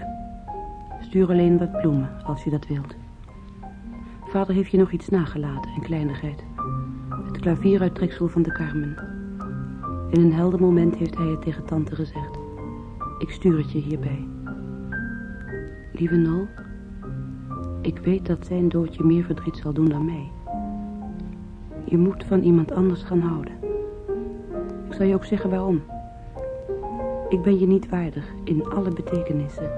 Stuur 1.02 1.30
alleen 1.30 1.58
wat 1.58 1.72
bloemen, 1.72 2.10
als 2.24 2.44
je 2.44 2.50
dat 2.50 2.68
wilt. 2.68 2.96
Vader 4.34 4.56
heeft 4.56 4.72
je 4.72 4.78
nog 4.78 4.92
iets 4.92 5.10
nagelaten, 5.10 5.72
een 5.76 5.82
kleinigheid. 5.82 6.44
Het 7.26 7.40
klavieruittreksel 7.40 8.28
van 8.28 8.42
de 8.42 8.52
Carmen. 8.52 8.98
In 10.10 10.22
een 10.22 10.34
helder 10.34 10.60
moment 10.60 10.96
heeft 10.96 11.18
hij 11.18 11.28
het 11.28 11.42
tegen 11.42 11.66
tante 11.66 11.96
gezegd. 11.96 12.38
Ik 13.18 13.30
stuur 13.30 13.58
het 13.58 13.72
je 13.72 13.80
hierbij. 13.80 14.28
Lieve 15.92 16.16
Nol, 16.16 16.48
ik 17.82 17.98
weet 17.98 18.26
dat 18.26 18.46
zijn 18.46 18.70
dood 18.70 18.96
je 18.96 19.04
meer 19.04 19.24
verdriet 19.24 19.58
zal 19.58 19.74
doen 19.74 19.90
dan 19.90 20.06
mij. 20.06 20.32
Je 21.86 21.98
moet 21.98 22.24
van 22.24 22.42
iemand 22.42 22.72
anders 22.72 23.04
gaan 23.04 23.22
houden. 23.22 23.54
Ik 24.88 24.94
zal 24.94 25.06
je 25.06 25.16
ook 25.16 25.26
zeggen 25.26 25.50
waarom. 25.50 25.82
Ik 27.30 27.42
ben 27.42 27.60
je 27.60 27.68
niet 27.68 27.90
waardig 27.90 28.26
in 28.44 28.66
alle 28.66 28.94
betekenissen. 28.94 29.72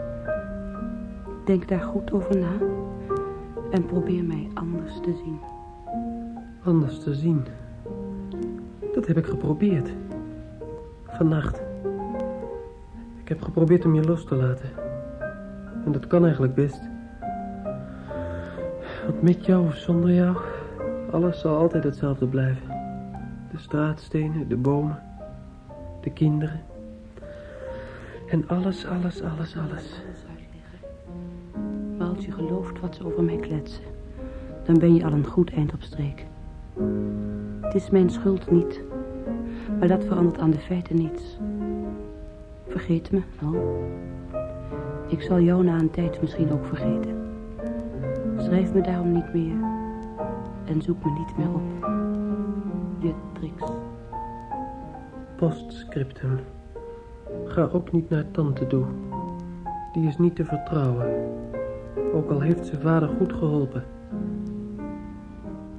Denk 1.45 1.67
daar 1.67 1.81
goed 1.81 2.11
over 2.11 2.37
na 2.37 2.83
en 3.71 3.85
probeer 3.85 4.23
mij 4.23 4.49
anders 4.53 4.99
te 4.99 5.13
zien. 5.23 5.39
Anders 6.63 6.99
te 6.99 7.13
zien. 7.13 7.45
Dat 8.93 9.07
heb 9.07 9.17
ik 9.17 9.25
geprobeerd. 9.25 9.93
Vannacht. 11.07 11.61
Ik 13.21 13.27
heb 13.27 13.41
geprobeerd 13.41 13.85
om 13.85 13.95
je 13.95 14.03
los 14.03 14.25
te 14.25 14.35
laten. 14.35 14.69
En 15.85 15.91
dat 15.91 16.07
kan 16.07 16.23
eigenlijk 16.23 16.55
best. 16.55 16.81
Want 19.05 19.21
met 19.21 19.45
jou 19.45 19.67
of 19.67 19.75
zonder 19.75 20.13
jou, 20.13 20.37
alles 21.11 21.39
zal 21.39 21.57
altijd 21.57 21.83
hetzelfde 21.83 22.27
blijven. 22.27 22.67
De 23.51 23.57
straatstenen, 23.57 24.47
de 24.47 24.57
bomen, 24.57 24.99
de 26.01 26.11
kinderen. 26.11 26.61
En 28.29 28.47
alles, 28.47 28.85
alles, 28.85 29.21
alles, 29.21 29.57
alles. 29.57 30.01
Als 32.09 32.25
je 32.25 32.31
gelooft 32.31 32.79
wat 32.79 32.95
ze 32.95 33.05
over 33.05 33.23
mij 33.23 33.35
kletsen, 33.35 33.83
dan 34.63 34.79
ben 34.79 34.95
je 34.95 35.05
al 35.05 35.11
een 35.11 35.25
goed 35.25 35.51
eind 35.51 35.73
op 35.73 35.81
streek. 35.81 36.25
Het 37.61 37.75
is 37.75 37.89
mijn 37.89 38.09
schuld 38.09 38.51
niet, 38.51 38.81
maar 39.79 39.87
dat 39.87 40.03
verandert 40.03 40.37
aan 40.37 40.51
de 40.51 40.59
feiten 40.59 40.95
niets. 40.95 41.37
Vergeet 42.67 43.11
me, 43.11 43.21
nou. 43.41 43.57
Ik 45.07 45.21
zal 45.21 45.39
jou 45.39 45.63
na 45.63 45.79
een 45.79 45.91
tijd 45.91 46.21
misschien 46.21 46.51
ook 46.51 46.65
vergeten. 46.65 47.15
Schrijf 48.37 48.73
me 48.73 48.81
daarom 48.81 49.11
niet 49.11 49.33
meer. 49.33 49.55
En 50.65 50.81
zoek 50.81 51.05
me 51.05 51.11
niet 51.11 51.37
meer 51.37 51.53
op. 51.53 51.89
Beatrix. 52.99 53.71
Postscriptum. 55.35 56.39
Ga 57.45 57.69
ook 57.73 57.91
niet 57.91 58.09
naar 58.09 58.31
tante 58.31 58.67
toe. 58.67 58.85
Die 59.93 60.07
is 60.07 60.17
niet 60.17 60.35
te 60.35 60.45
vertrouwen. 60.45 61.07
Ook 62.15 62.31
al 62.31 62.39
heeft 62.39 62.65
ze 62.65 62.79
vader 62.79 63.09
goed 63.09 63.33
geholpen. 63.33 63.83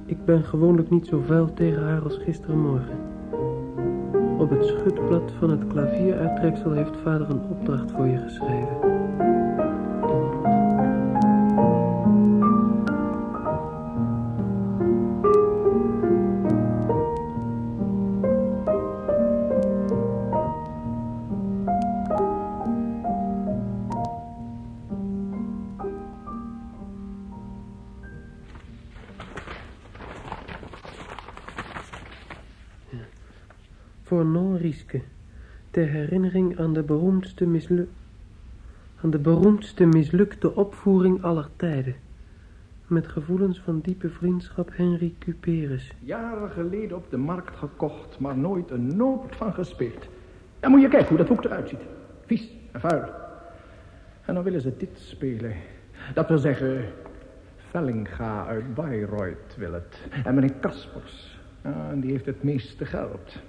Ik 0.05 0.25
ben 0.25 0.43
gewoonlijk 0.43 0.89
niet 0.89 1.07
zo 1.07 1.21
vuil 1.25 1.53
tegen 1.53 1.83
haar 1.83 2.01
als 2.01 2.17
gisterenmorgen. 2.17 2.97
Op 4.37 4.49
het 4.49 4.65
schutblad 4.65 5.31
van 5.39 5.49
het 5.49 5.67
klavieruittreksel 5.67 6.71
heeft 6.71 6.97
vader 7.03 7.29
een 7.29 7.49
opdracht 7.49 7.91
voor 7.91 8.07
je 8.07 8.17
geschreven. 8.17 8.86
Ter 35.71 35.87
herinnering 35.87 36.59
aan 36.59 36.73
de 36.73 36.83
beroemdste 36.83 37.87
aan 39.01 39.09
de 39.09 39.19
beroemdste 39.19 39.85
mislukte 39.85 40.55
opvoering 40.55 41.23
aller 41.23 41.49
tijden. 41.55 41.95
Met 42.87 43.07
gevoelens 43.07 43.61
van 43.61 43.79
diepe 43.79 44.09
vriendschap 44.09 44.69
Henry 44.73 45.13
Cuperus. 45.19 45.93
Jaren 45.99 46.49
geleden 46.49 46.97
op 46.97 47.09
de 47.09 47.17
markt 47.17 47.55
gekocht, 47.55 48.19
maar 48.19 48.37
nooit 48.37 48.71
een 48.71 48.95
noot 48.95 49.35
van 49.35 49.53
gespeeld. 49.53 50.07
En 50.59 50.71
moet 50.71 50.81
je 50.81 50.87
kijken 50.87 51.07
hoe 51.07 51.17
dat 51.17 51.27
boek 51.27 51.43
eruit 51.43 51.69
ziet. 51.69 51.81
Vies 52.25 52.51
en 52.71 52.79
vuil. 52.79 53.09
En 54.25 54.33
dan 54.33 54.43
willen 54.43 54.61
ze 54.61 54.77
dit 54.77 54.99
spelen. 54.99 55.53
Dat 56.13 56.27
wil 56.27 56.37
zeggen, 56.37 56.85
Vellinga 57.69 58.45
uit 58.45 58.73
Bayreuth 58.73 59.55
wil 59.57 59.73
het. 59.73 60.07
En 60.23 60.35
meneer 60.35 60.53
Kaspers, 60.53 61.39
die 61.93 62.11
heeft 62.11 62.25
het 62.25 62.43
meeste 62.43 62.85
geld. 62.85 63.39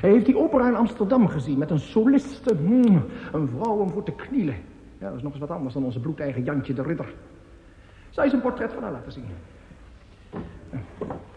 Hij 0.00 0.10
heeft 0.10 0.26
die 0.26 0.38
opera 0.38 0.68
in 0.68 0.76
Amsterdam 0.76 1.28
gezien 1.28 1.58
met 1.58 1.70
een 1.70 1.78
soliste. 1.78 2.54
hmm, 2.54 3.04
een 3.32 3.48
vrouw 3.48 3.76
om 3.76 3.90
voor 3.90 4.02
te 4.02 4.12
knielen. 4.12 4.54
Ja, 4.98 5.08
dat 5.08 5.16
is 5.16 5.22
nog 5.22 5.32
eens 5.32 5.40
wat 5.40 5.50
anders 5.50 5.74
dan 5.74 5.84
onze 5.84 6.00
bloedeigen 6.00 6.42
Jantje 6.42 6.74
de 6.74 6.82
Ridder. 6.82 7.14
Zou 8.10 8.26
je 8.26 8.32
eens 8.32 8.32
een 8.32 8.48
portret 8.48 8.72
van 8.72 8.82
haar 8.82 8.92
laten 8.92 9.12
zien? 9.12 9.24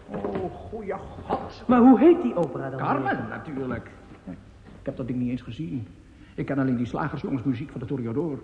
Oh, 0.08 0.54
goeie 0.54 0.94
god. 1.26 1.64
Maar 1.66 1.80
hoe 1.80 1.98
heet 1.98 2.22
die 2.22 2.36
opera 2.36 2.70
dan? 2.70 2.78
Carmen, 2.78 3.26
natuurlijk. 3.28 3.90
Ik 4.80 4.92
heb 4.92 4.96
dat 4.96 5.06
ding 5.06 5.18
niet 5.18 5.30
eens 5.30 5.42
gezien. 5.42 5.86
Ik 6.34 6.46
ken 6.46 6.58
alleen 6.58 6.76
die 6.76 6.86
slagersjongensmuziek 6.86 7.70
van 7.70 7.80
de 7.80 7.86
Toreador. 7.86 8.42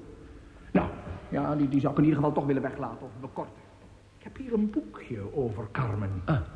Nou, 0.72 0.88
ja, 1.28 1.56
die, 1.56 1.68
die 1.68 1.80
zou 1.80 1.92
ik 1.92 1.98
in 1.98 2.04
ieder 2.04 2.18
geval 2.18 2.34
toch 2.34 2.46
willen 2.46 2.62
weglaten 2.62 3.06
of 3.06 3.12
bekorten. 3.20 3.54
Ik 4.22 4.28
heb 4.28 4.36
hier 4.36 4.52
een 4.52 4.70
boekje 4.70 5.34
over 5.34 5.68
Carmen. 5.72 6.10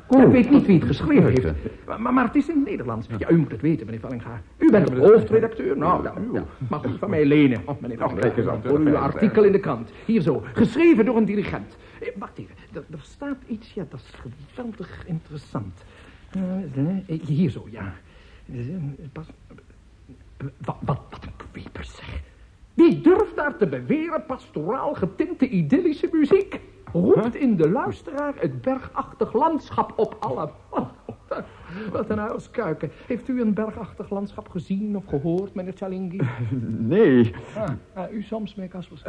ik 0.09 0.27
weet 0.27 0.49
niet 0.49 0.65
wie 0.65 0.79
het 0.79 0.87
geschreven 0.87 1.27
heeft. 1.27 1.53
Maar, 1.85 2.13
maar 2.13 2.25
het 2.25 2.35
is 2.35 2.49
in 2.49 2.55
het 2.55 2.65
Nederlands. 2.65 3.07
Ja, 3.17 3.29
u 3.29 3.37
moet 3.37 3.51
het 3.51 3.61
weten, 3.61 3.85
meneer 3.85 3.99
Vellinga. 4.01 4.41
U 4.57 4.71
bent 4.71 4.87
de 4.87 4.95
hoofdredacteur. 4.95 5.77
Nou, 5.77 6.03
ja, 6.03 6.13
ja, 6.33 6.45
mag 6.69 6.85
u 6.85 6.97
van 6.97 7.09
mij 7.09 7.25
lenen, 7.25 7.61
meneer 7.79 7.97
Vellinga. 7.97 8.59
Voor 8.63 8.79
uw 8.79 8.97
artikel 8.97 9.43
in 9.43 9.51
de 9.51 9.59
krant. 9.59 9.91
Hier 10.05 10.21
zo, 10.21 10.43
geschreven 10.53 11.05
door 11.05 11.17
een 11.17 11.25
dirigent. 11.25 11.77
Eh, 11.99 12.07
wacht 12.17 12.37
even, 12.37 12.55
er, 12.73 12.83
er 12.91 12.99
staat 13.01 13.37
iets, 13.47 13.73
ja, 13.73 13.85
dat 13.89 13.99
is 13.99 14.31
geweldig 14.53 15.03
interessant. 15.05 15.83
Eh, 16.29 17.17
hier 17.25 17.49
zo, 17.49 17.67
ja. 17.69 17.93
Pas, 19.11 19.27
wat, 20.37 20.75
wat, 20.79 20.99
wat 21.09 21.27
een 21.43 21.71
zeg. 21.81 22.21
Wie 22.73 23.01
durft 23.01 23.35
daar 23.35 23.57
te 23.57 23.67
beweren 23.67 24.25
pastoraal 24.25 24.93
getinte 24.93 25.49
idyllische 25.49 26.09
muziek? 26.11 26.59
Roept 26.97 27.35
in 27.35 27.55
de 27.55 27.69
luisteraar 27.69 28.33
het 28.39 28.61
bergachtig 28.61 29.33
landschap 29.33 29.93
op 29.95 30.15
alle... 30.19 30.49
Wat 31.91 32.09
een 32.09 32.17
huiskuiken. 32.17 32.91
Heeft 33.07 33.27
u 33.27 33.41
een 33.41 33.53
bergachtig 33.53 34.09
landschap 34.09 34.49
gezien 34.49 34.97
of 34.97 35.05
gehoord, 35.05 35.53
meneer 35.53 35.73
Chalingi? 35.75 36.19
Nee. 36.93 37.33
Ah, 37.55 37.69
ah, 37.93 38.13
u 38.13 38.21
soms, 38.21 38.55
meneer 38.55 38.71
Kaspers? 38.71 39.03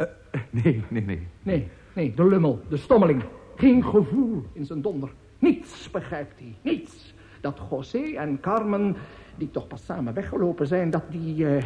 Nee, 0.49 0.83
nee, 0.89 1.03
nee. 1.03 1.27
Nee, 1.43 1.67
nee, 1.95 2.13
de 2.13 2.27
lummel, 2.27 2.59
de 2.69 2.77
stommeling. 2.77 3.23
Geen 3.55 3.85
gevoel 3.85 4.43
in 4.53 4.65
zijn 4.65 4.81
donder. 4.81 5.09
Niets 5.39 5.91
begrijpt 5.91 6.39
hij, 6.39 6.55
niets. 6.61 7.13
Dat 7.41 7.59
José 7.69 8.03
en 8.15 8.39
Carmen, 8.39 8.95
die 9.37 9.51
toch 9.51 9.67
pas 9.67 9.85
samen 9.85 10.13
weggelopen 10.13 10.67
zijn, 10.67 10.89
dat 10.89 11.03
die... 11.09 11.47
eh 11.47 11.63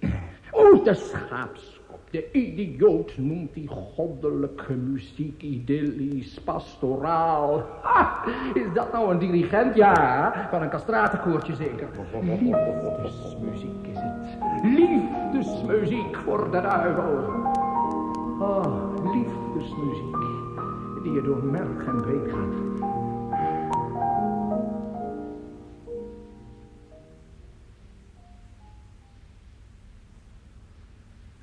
Oh, 0.50 0.84
de 0.84 0.94
schaapskop. 0.94 1.73
De 2.14 2.30
idioot 2.32 3.12
noemt 3.16 3.54
die 3.54 3.68
goddelijke 3.68 4.72
muziek 4.72 5.42
idyllisch, 5.42 6.40
pastoraal. 6.40 7.62
Ha, 7.82 8.24
is 8.54 8.72
dat 8.74 8.92
nou 8.92 9.10
een 9.12 9.18
dirigent? 9.18 9.74
Ja, 9.74 10.48
van 10.50 10.62
een 10.62 10.70
castratenkoortje 10.70 11.54
zeker. 11.54 11.88
Liefdesmuziek 12.22 13.86
is 13.92 13.98
het. 13.98 14.38
Liefdesmuziek 14.62 16.16
voor 16.16 16.50
de 16.50 16.60
duivel. 16.60 17.18
Oh, 18.38 18.94
liefdesmuziek. 19.12 20.16
Die 21.02 21.12
je 21.12 21.22
door 21.22 21.44
merg 21.44 21.86
en 21.86 22.02
been 22.02 22.30
gaat. 22.30 22.93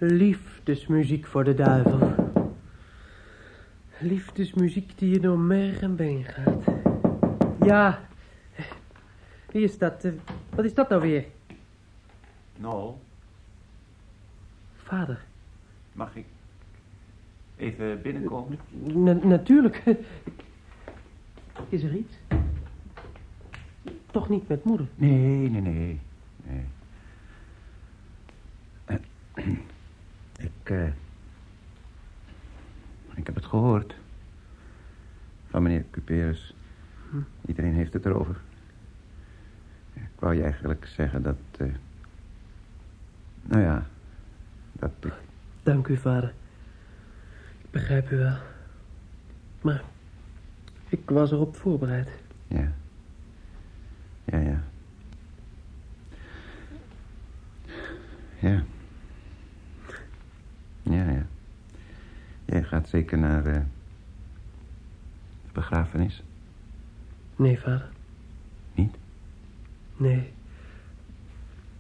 Liefdesmuziek 0.04 1.26
voor 1.26 1.44
de 1.44 1.54
duivel. 1.54 2.14
Liefdesmuziek 4.00 4.98
die 4.98 5.10
je 5.10 5.20
door 5.20 5.40
merg 5.40 5.82
en 5.82 5.96
been 5.96 6.24
gaat. 6.24 6.64
Ja, 7.64 8.00
wie 9.52 9.64
is 9.64 9.78
dat? 9.78 10.04
Eh, 10.04 10.12
Wat 10.56 10.66
is 10.66 10.74
dat 10.74 10.90
nou 10.90 11.02
weer? 11.02 11.26
Nou, 12.58 12.94
Vader. 14.76 15.20
mag 15.94 16.16
ik 16.16 16.26
even 17.58 18.02
binnenkomen? 18.02 18.60
Na- 18.84 19.14
natuurlijk. 19.28 19.84
Is 21.70 21.84
er 21.84 21.96
iets? 21.96 22.14
Toch 24.12 24.30
niet 24.30 24.48
met 24.48 24.64
moeder? 24.64 24.88
Nee, 24.96 25.50
nee. 25.50 25.62
nee. 25.62 26.00
Eh, 28.86 28.96
Ik, 30.72 30.78
eh, 30.78 30.88
ik 33.16 33.26
heb 33.26 33.36
het 33.36 33.46
gehoord. 33.46 33.96
Van 35.50 35.64
meneer 35.64 35.86
Cuperus. 35.92 36.54
Iedereen 37.46 37.74
heeft 37.74 37.94
het 37.94 38.06
erover. 38.06 38.42
Ik 39.94 40.10
wou 40.20 40.36
je 40.36 40.44
eigenlijk 40.44 40.86
zeggen 40.86 41.22
dat... 41.24 41.38
eh, 41.58 41.68
nou 43.42 43.62
ja, 43.62 43.86
dat 44.72 44.92
ik... 45.00 45.14
Dank 45.64 45.88
u, 45.88 45.98
vader. 45.98 46.34
Ik 47.62 47.72
begrijp 47.72 48.12
u 48.12 48.18
wel. 48.18 48.38
Maar 49.62 49.84
ik 50.90 51.10
was 51.10 51.32
erop 51.32 51.56
voorbereid. 51.56 52.10
Ja. 52.48 52.72
Ja, 54.26 54.38
ja. 54.40 54.64
Ja. 58.40 58.64
Ja, 60.84 61.10
ja. 61.10 61.26
Jij 62.46 62.64
gaat 62.64 62.90
zeker 62.90 63.18
naar 63.18 63.46
eh, 63.46 63.54
de 65.44 65.52
begrafenis? 65.54 66.24
Nee, 67.36 67.60
vader. 67.60 67.90
Niet? 68.76 68.96
Nee. 69.98 70.34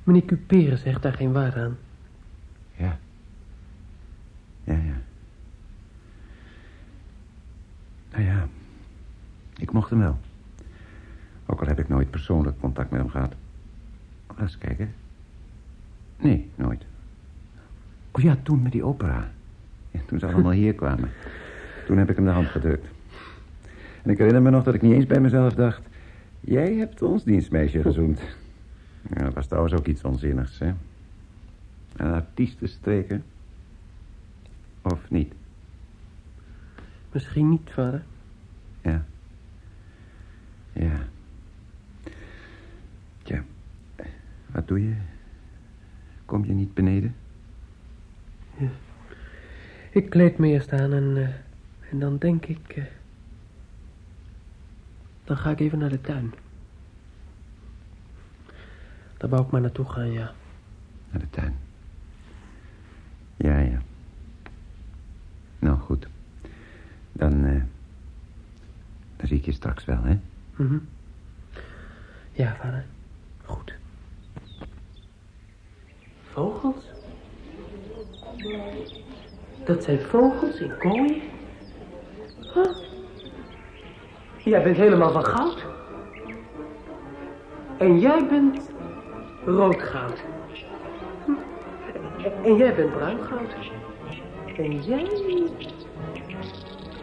Meneer 0.03 0.25
Cuperus 0.25 0.81
zegt 0.81 1.01
daar 1.01 1.13
geen 1.13 1.31
waarde 1.31 1.59
aan. 1.59 1.77
Ja. 2.75 2.99
Ja, 4.63 4.73
ja. 4.73 5.01
Nou 8.11 8.23
ja, 8.23 8.47
ik 9.57 9.71
mocht 9.71 9.89
hem 9.89 9.99
wel. 9.99 10.19
Ook 11.45 11.61
al 11.61 11.67
heb 11.67 11.79
ik 11.79 11.87
nooit 11.87 12.09
persoonlijk 12.09 12.59
contact 12.59 12.91
met 12.91 12.99
hem 12.99 13.09
gehad. 13.09 13.33
Laat 14.27 14.39
eens 14.39 14.57
kijken. 14.57 14.93
Nee, 16.17 16.49
nooit. 16.55 16.85
Oh 18.11 18.21
ja, 18.21 18.37
toen 18.43 18.61
met 18.61 18.71
die 18.71 18.83
opera. 18.83 19.31
Ja, 19.91 19.99
toen 20.05 20.19
ze 20.19 20.25
allemaal 20.25 20.51
hier 20.51 20.73
kwamen. 20.73 21.09
Toen 21.85 21.97
heb 21.97 22.09
ik 22.09 22.15
hem 22.15 22.25
de 22.25 22.31
hand 22.31 22.47
gedrukt. 22.47 22.87
En 24.03 24.11
ik 24.11 24.17
herinner 24.17 24.41
me 24.41 24.49
nog 24.49 24.63
dat 24.63 24.73
ik 24.73 24.81
niet 24.81 24.93
eens 24.93 25.05
bij 25.05 25.19
mezelf 25.19 25.53
dacht... 25.53 25.81
Jij 26.39 26.75
hebt 26.75 27.01
ons 27.01 27.23
dienstmeisje 27.23 27.81
gezoend. 27.81 28.21
Ja, 29.13 29.23
dat 29.23 29.33
was 29.33 29.47
trouwens 29.47 29.73
ook 29.73 29.85
iets 29.87 30.03
onzinnigs, 30.03 30.59
hè. 30.59 30.73
Een 31.95 32.11
artiestenstreken. 32.11 33.23
Of 34.81 35.09
niet? 35.09 35.33
Misschien 37.11 37.49
niet, 37.49 37.69
vader. 37.73 38.03
Ja. 38.81 39.05
Ja. 40.73 41.07
Tja, 43.23 43.43
wat 44.51 44.67
doe 44.67 44.83
je? 44.83 44.93
Kom 46.25 46.45
je 46.45 46.53
niet 46.53 46.73
beneden? 46.73 47.15
Ik 49.91 50.09
kleed 50.09 50.37
me 50.37 50.47
eerst 50.47 50.73
aan 50.73 50.93
en, 50.93 51.17
eh, 51.17 51.29
en 51.91 51.99
dan 51.99 52.17
denk 52.17 52.45
ik... 52.45 52.69
eh, 52.75 52.83
dan 55.23 55.37
ga 55.37 55.49
ik 55.49 55.59
even 55.59 55.79
naar 55.79 55.89
de 55.89 56.01
tuin. 56.01 56.33
Daar 59.17 59.29
wou 59.29 59.43
ik 59.43 59.51
maar 59.51 59.61
naartoe 59.61 59.89
gaan, 59.89 60.11
ja. 60.11 60.33
Naar 61.11 61.21
de 61.21 61.29
tuin. 61.29 61.55
Ja, 63.37 63.59
ja. 63.59 63.81
Nou, 65.59 65.77
goed. 65.79 66.07
Dan, 67.11 67.45
eh, 67.45 67.61
dan 69.15 69.27
zie 69.27 69.37
ik 69.37 69.45
je 69.45 69.51
straks 69.51 69.85
wel, 69.85 70.03
hè? 70.03 70.19
Mhm. 70.55 70.77
Ja, 72.31 72.55
vader. 72.55 72.85
Goed. 73.43 73.73
Vogels? 76.31 76.80
Dat 79.63 79.83
zijn 79.83 79.99
vogels 79.99 80.59
in 80.59 80.77
kooien? 80.79 81.21
Jij 84.37 84.63
bent 84.63 84.77
helemaal 84.77 85.11
van 85.11 85.25
goud. 85.25 85.65
En 87.77 87.99
jij 87.99 88.27
bent 88.29 88.69
rood 89.45 89.81
goud. 89.81 90.21
Hm. 91.25 91.31
En 92.43 92.55
jij 92.55 92.75
bent 92.75 92.91
bruin 92.91 93.19
goud. 93.21 93.55
En 94.57 94.81
jij... 94.81 95.07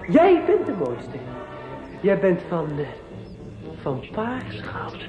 Jij 0.08 0.44
bent 0.46 0.66
de 0.66 0.72
mooiste. 0.72 1.18
Jij 2.00 2.18
bent 2.18 2.42
van... 2.48 2.68
eh, 2.78 2.86
van 3.82 4.04
paars 4.12 4.60
goud. 4.60 5.08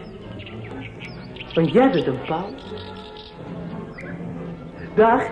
Want 1.54 1.72
jij 1.72 1.92
bent 1.92 2.08
een 2.08 2.22
pauw. 2.28 2.50
Dag, 4.96 5.24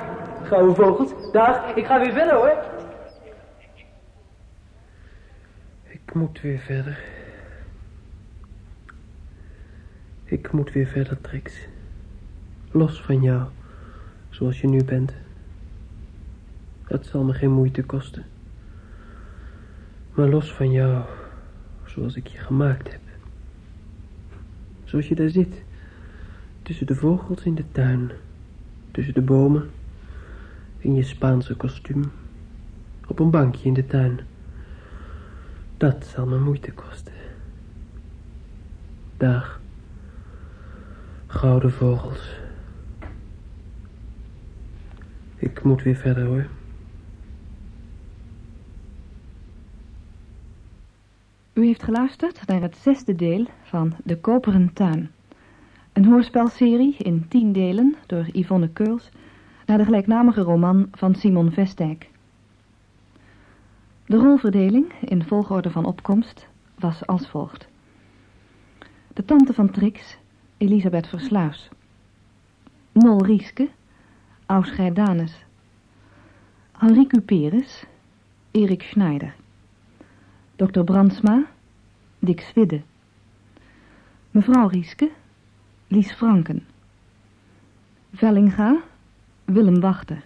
gouden 0.48 0.76
vogels. 0.76 1.32
Dag, 1.32 1.76
ik 1.76 1.86
ga 1.86 2.00
weer 2.00 2.14
verder 2.14 2.36
hoor. 2.36 2.64
Ik 5.88 6.14
moet 6.14 6.42
weer 6.42 6.60
verder. 6.60 7.00
Ik 10.24 10.52
moet 10.52 10.72
weer 10.72 10.88
verder, 10.88 11.22
Trix. 11.22 11.68
Los 12.72 13.02
van 13.02 13.22
jou, 13.22 13.44
zoals 14.30 14.62
je 14.62 14.68
nu 14.68 14.84
bent. 14.84 15.14
Het 16.84 17.06
zal 17.06 17.24
me 17.24 17.34
geen 17.34 17.52
moeite 17.52 17.84
kosten. 17.84 18.26
Maar 20.14 20.28
los 20.28 20.54
van 20.54 20.72
jou, 20.72 21.04
zoals 21.86 22.16
ik 22.16 22.28
je 22.28 22.38
gemaakt 22.38 22.92
heb. 22.92 23.02
Zoals 24.84 25.08
je 25.08 25.16
daar 25.16 25.30
zit. 25.30 25.64
Tussen 26.62 26.88
de 26.88 26.96
vogels 26.96 27.44
in 27.44 27.56
de 27.56 27.72
tuin. 27.72 28.12
Tussen 28.92 29.14
de 29.14 29.22
bomen. 29.22 29.70
In 30.88 30.96
je 30.96 31.04
Spaanse 31.04 31.56
kostuum. 31.56 32.12
Op 33.08 33.20
een 33.20 33.30
bankje 33.30 33.68
in 33.68 33.74
de 33.74 33.86
tuin. 33.86 34.20
Dat 35.78 36.06
zal 36.06 36.26
me 36.26 36.40
moeite 36.40 36.72
kosten. 36.72 37.14
Dag. 39.18 39.62
Gouden 41.28 41.72
vogels. 41.72 42.36
Ik 45.36 45.64
moet 45.64 45.84
weer 45.84 45.96
verder 45.96 46.26
hoor. 46.26 46.48
U 51.54 51.66
heeft 51.66 51.84
geluisterd 51.84 52.48
naar 52.48 52.62
het 52.62 52.78
zesde 52.78 53.16
deel 53.16 53.48
van 53.64 53.94
De 54.04 54.18
Koperen 54.18 54.74
Tuin. 54.74 55.12
Een 55.94 56.06
hoorspelserie 56.06 56.96
in 56.98 57.28
tien 57.28 57.54
delen 57.54 57.96
door 58.06 58.28
Yvonne 58.32 58.70
Keuls 58.70 59.10
naar 59.68 59.78
de 59.78 59.84
gelijknamige 59.84 60.42
roman 60.42 60.88
van 60.92 61.16
Simon 61.16 61.52
Vestijk. 61.52 62.10
De 64.06 64.18
rolverdeling 64.18 64.94
in 65.02 65.24
volgorde 65.24 65.72
van 65.72 65.86
opkomst 65.86 66.48
was 66.76 67.06
als 67.06 67.28
volgt. 67.28 67.68
De 69.14 69.26
tante 69.26 69.54
van 69.54 69.70
Trix, 69.70 70.18
Elisabeth 70.58 71.08
Versluis. 71.08 71.70
Nol 72.92 73.26
Rieske, 73.26 73.70
Ausgeir 74.46 74.94
Danes. 74.94 75.46
Henri 76.72 77.08
Cuperus, 77.08 77.86
Erik 78.52 78.84
Schneider. 78.84 79.36
Dr. 80.56 80.82
Brandsma, 80.82 81.46
Dick 82.20 82.42
Swidde. 82.42 82.82
Mevrouw 84.32 84.68
Rieske, 84.68 85.12
Lies 85.88 86.12
Franken. 86.12 86.66
Vellinga, 88.14 88.82
Willem 89.50 89.82
Wachter. 89.82 90.24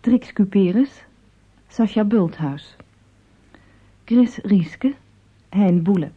Trix 0.00 0.32
Cuperus, 0.32 1.04
Sascha 1.68 2.04
Bulthuis. 2.04 2.76
Chris 4.04 4.38
Rieske, 4.42 4.94
Hein 5.50 5.82
Boele. 5.82 6.10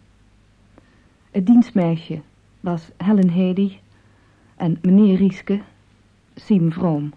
Het 1.31 1.45
dienstmeisje 1.45 2.21
was 2.59 2.91
Helen 2.97 3.29
Hedy 3.29 3.79
en 4.55 4.77
meneer 4.81 5.17
Rieske, 5.17 5.61
Siem 6.35 6.71
Vroom. 6.71 7.13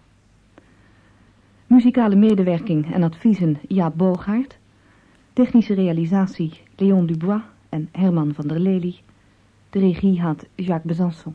Muzikale 1.67 2.17
medewerking 2.17 2.93
en 2.93 3.03
adviezen 3.03 3.59
Jaap 3.69 3.97
Boogaard. 3.97 4.59
Technische 5.33 5.75
realisatie 5.75 6.61
Leon 6.77 7.07
Dubois 7.07 7.43
en 7.69 7.89
Herman 7.93 8.35
van 8.35 8.47
der 8.47 8.59
Lely. 8.61 8.97
De 9.71 9.79
regie 9.79 10.21
had 10.21 10.47
Jacques 10.55 10.87
Besançon. 10.87 11.35